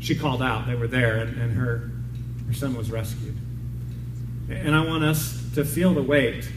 [0.00, 0.66] She called out.
[0.66, 1.90] They were there, and, and her,
[2.46, 3.36] her son was rescued.
[4.48, 6.50] And I want us to feel the weight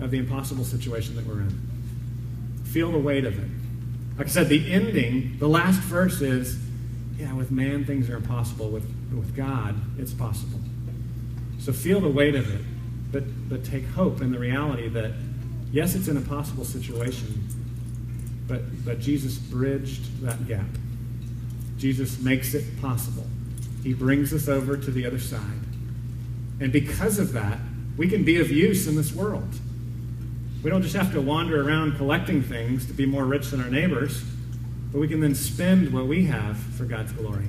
[0.00, 2.62] of the impossible situation that we're in.
[2.64, 3.48] Feel the weight of it.
[4.18, 6.58] Like I said, the ending, the last verse is
[7.18, 8.68] yeah, with man things are impossible.
[8.70, 10.60] With, with God, it's possible.
[11.58, 12.62] So feel the weight of it,
[13.12, 15.12] but, but take hope in the reality that,
[15.74, 17.48] yes, it's an impossible situation,
[18.46, 20.66] but, but Jesus bridged that gap.
[21.78, 23.26] Jesus makes it possible.
[23.82, 25.40] He brings us over to the other side.
[26.60, 27.58] And because of that,
[27.96, 29.48] we can be of use in this world.
[30.62, 33.68] We don't just have to wander around collecting things to be more rich than our
[33.68, 34.22] neighbors,
[34.92, 37.48] but we can then spend what we have for God's glory.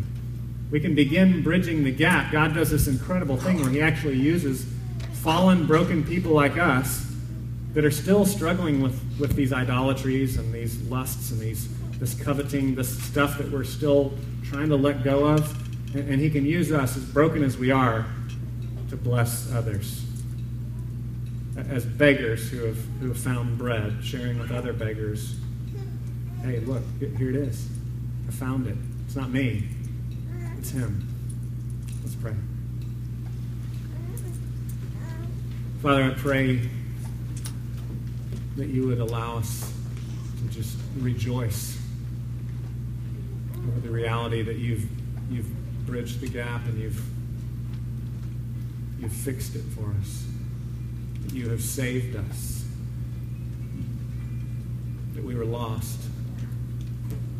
[0.71, 2.31] We can begin bridging the gap.
[2.31, 4.65] God does this incredible thing where He actually uses
[5.13, 7.04] fallen, broken people like us
[7.75, 11.67] that are still struggling with, with these idolatries and these lusts and these
[11.99, 14.13] this coveting, this stuff that we're still
[14.43, 15.95] trying to let go of.
[15.95, 18.05] And, and He can use us, as broken as we are,
[18.89, 20.03] to bless others.
[21.69, 25.35] As beggars who have, who have found bread, sharing with other beggars.
[26.41, 27.67] Hey, look, here it is.
[28.27, 28.77] I found it.
[29.05, 29.67] It's not me,
[30.57, 31.07] it's Him.
[32.03, 32.33] Let's pray.
[35.81, 36.69] Father, I pray
[38.55, 39.73] that you would allow us
[40.41, 41.77] to just rejoice
[43.67, 44.85] over the reality that you've,
[45.29, 45.47] you've
[45.85, 47.01] bridged the gap and you've
[48.99, 50.25] You've fixed it for us.
[51.21, 52.65] That you have saved us.
[55.13, 55.99] That we were lost.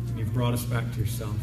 [0.08, 1.34] And you've brought us back to yourself.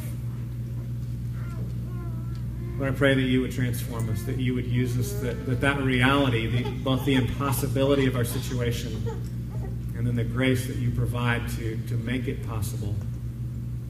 [2.78, 5.62] Lord, I pray that you would transform us, that you would use us, that that,
[5.62, 8.94] that reality, the, both the impossibility of our situation
[10.04, 12.94] and then the grace that you provide to, to make it possible,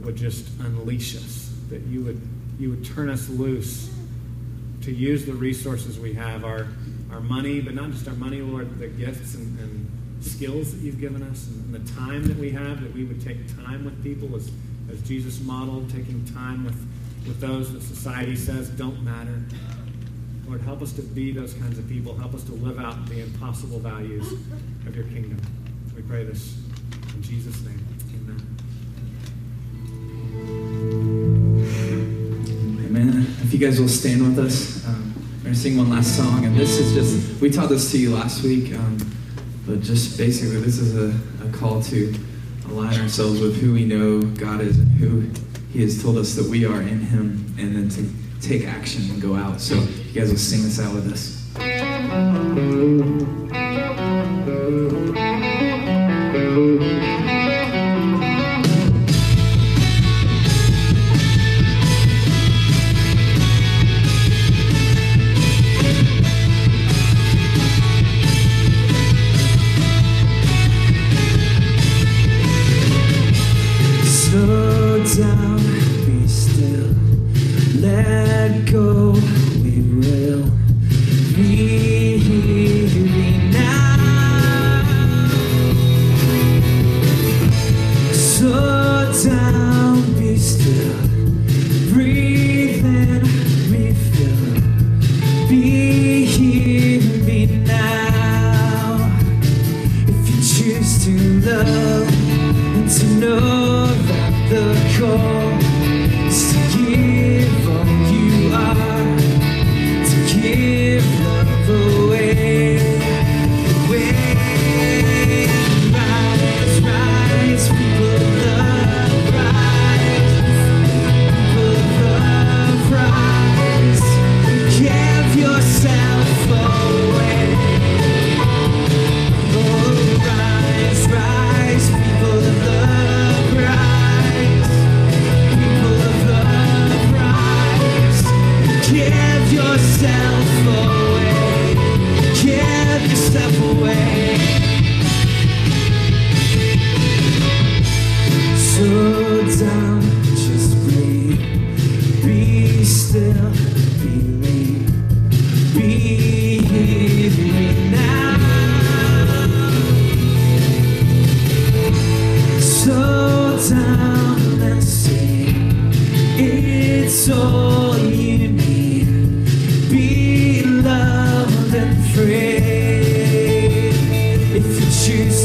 [0.02, 2.22] would just unleash us, that you would,
[2.60, 3.92] you would turn us loose
[4.84, 6.68] to use the resources we have, our,
[7.12, 9.92] our money, but not just our money, Lord, the gifts and, and
[10.24, 13.48] skills that you've given us and the time that we have, that we would take
[13.64, 14.52] time with people as,
[14.92, 16.76] as Jesus modeled, taking time with,
[17.26, 19.42] with those that society says don't matter.
[20.46, 22.16] Lord, help us to be those kinds of people.
[22.16, 24.32] Help us to live out the impossible values
[24.86, 25.42] of your kingdom.
[25.96, 26.58] We pray this
[27.16, 27.80] in Jesus' name.
[28.16, 28.40] Amen.
[32.88, 33.28] Amen.
[33.42, 36.46] If you guys will stand with us, um, we're going to sing one last song.
[36.46, 38.98] And this is just, we taught this to you last week, um,
[39.68, 41.16] but just basically, this is a,
[41.46, 42.14] a call to
[42.70, 45.30] align ourselves with who we know God is and who
[45.72, 48.10] He has told us that we are in Him, and then to
[48.42, 49.62] take action and go out.
[49.62, 51.44] So, you guys will sing this out with us.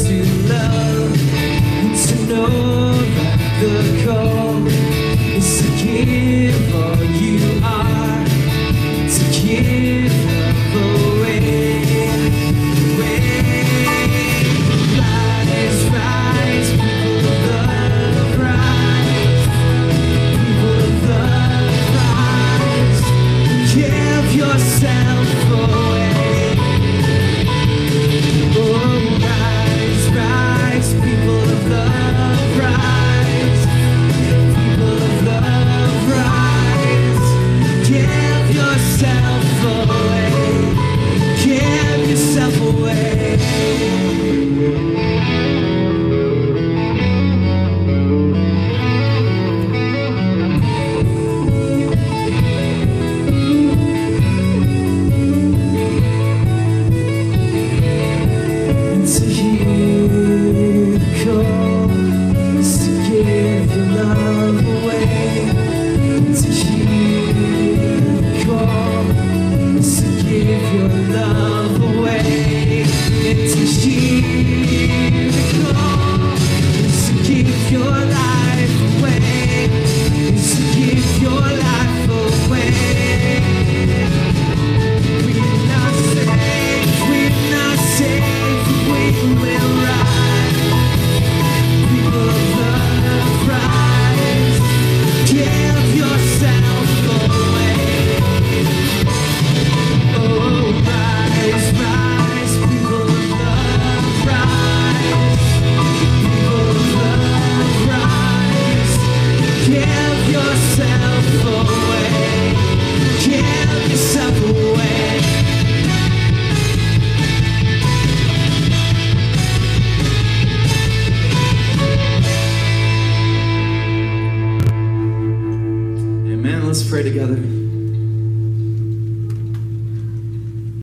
[0.07, 0.28] Choose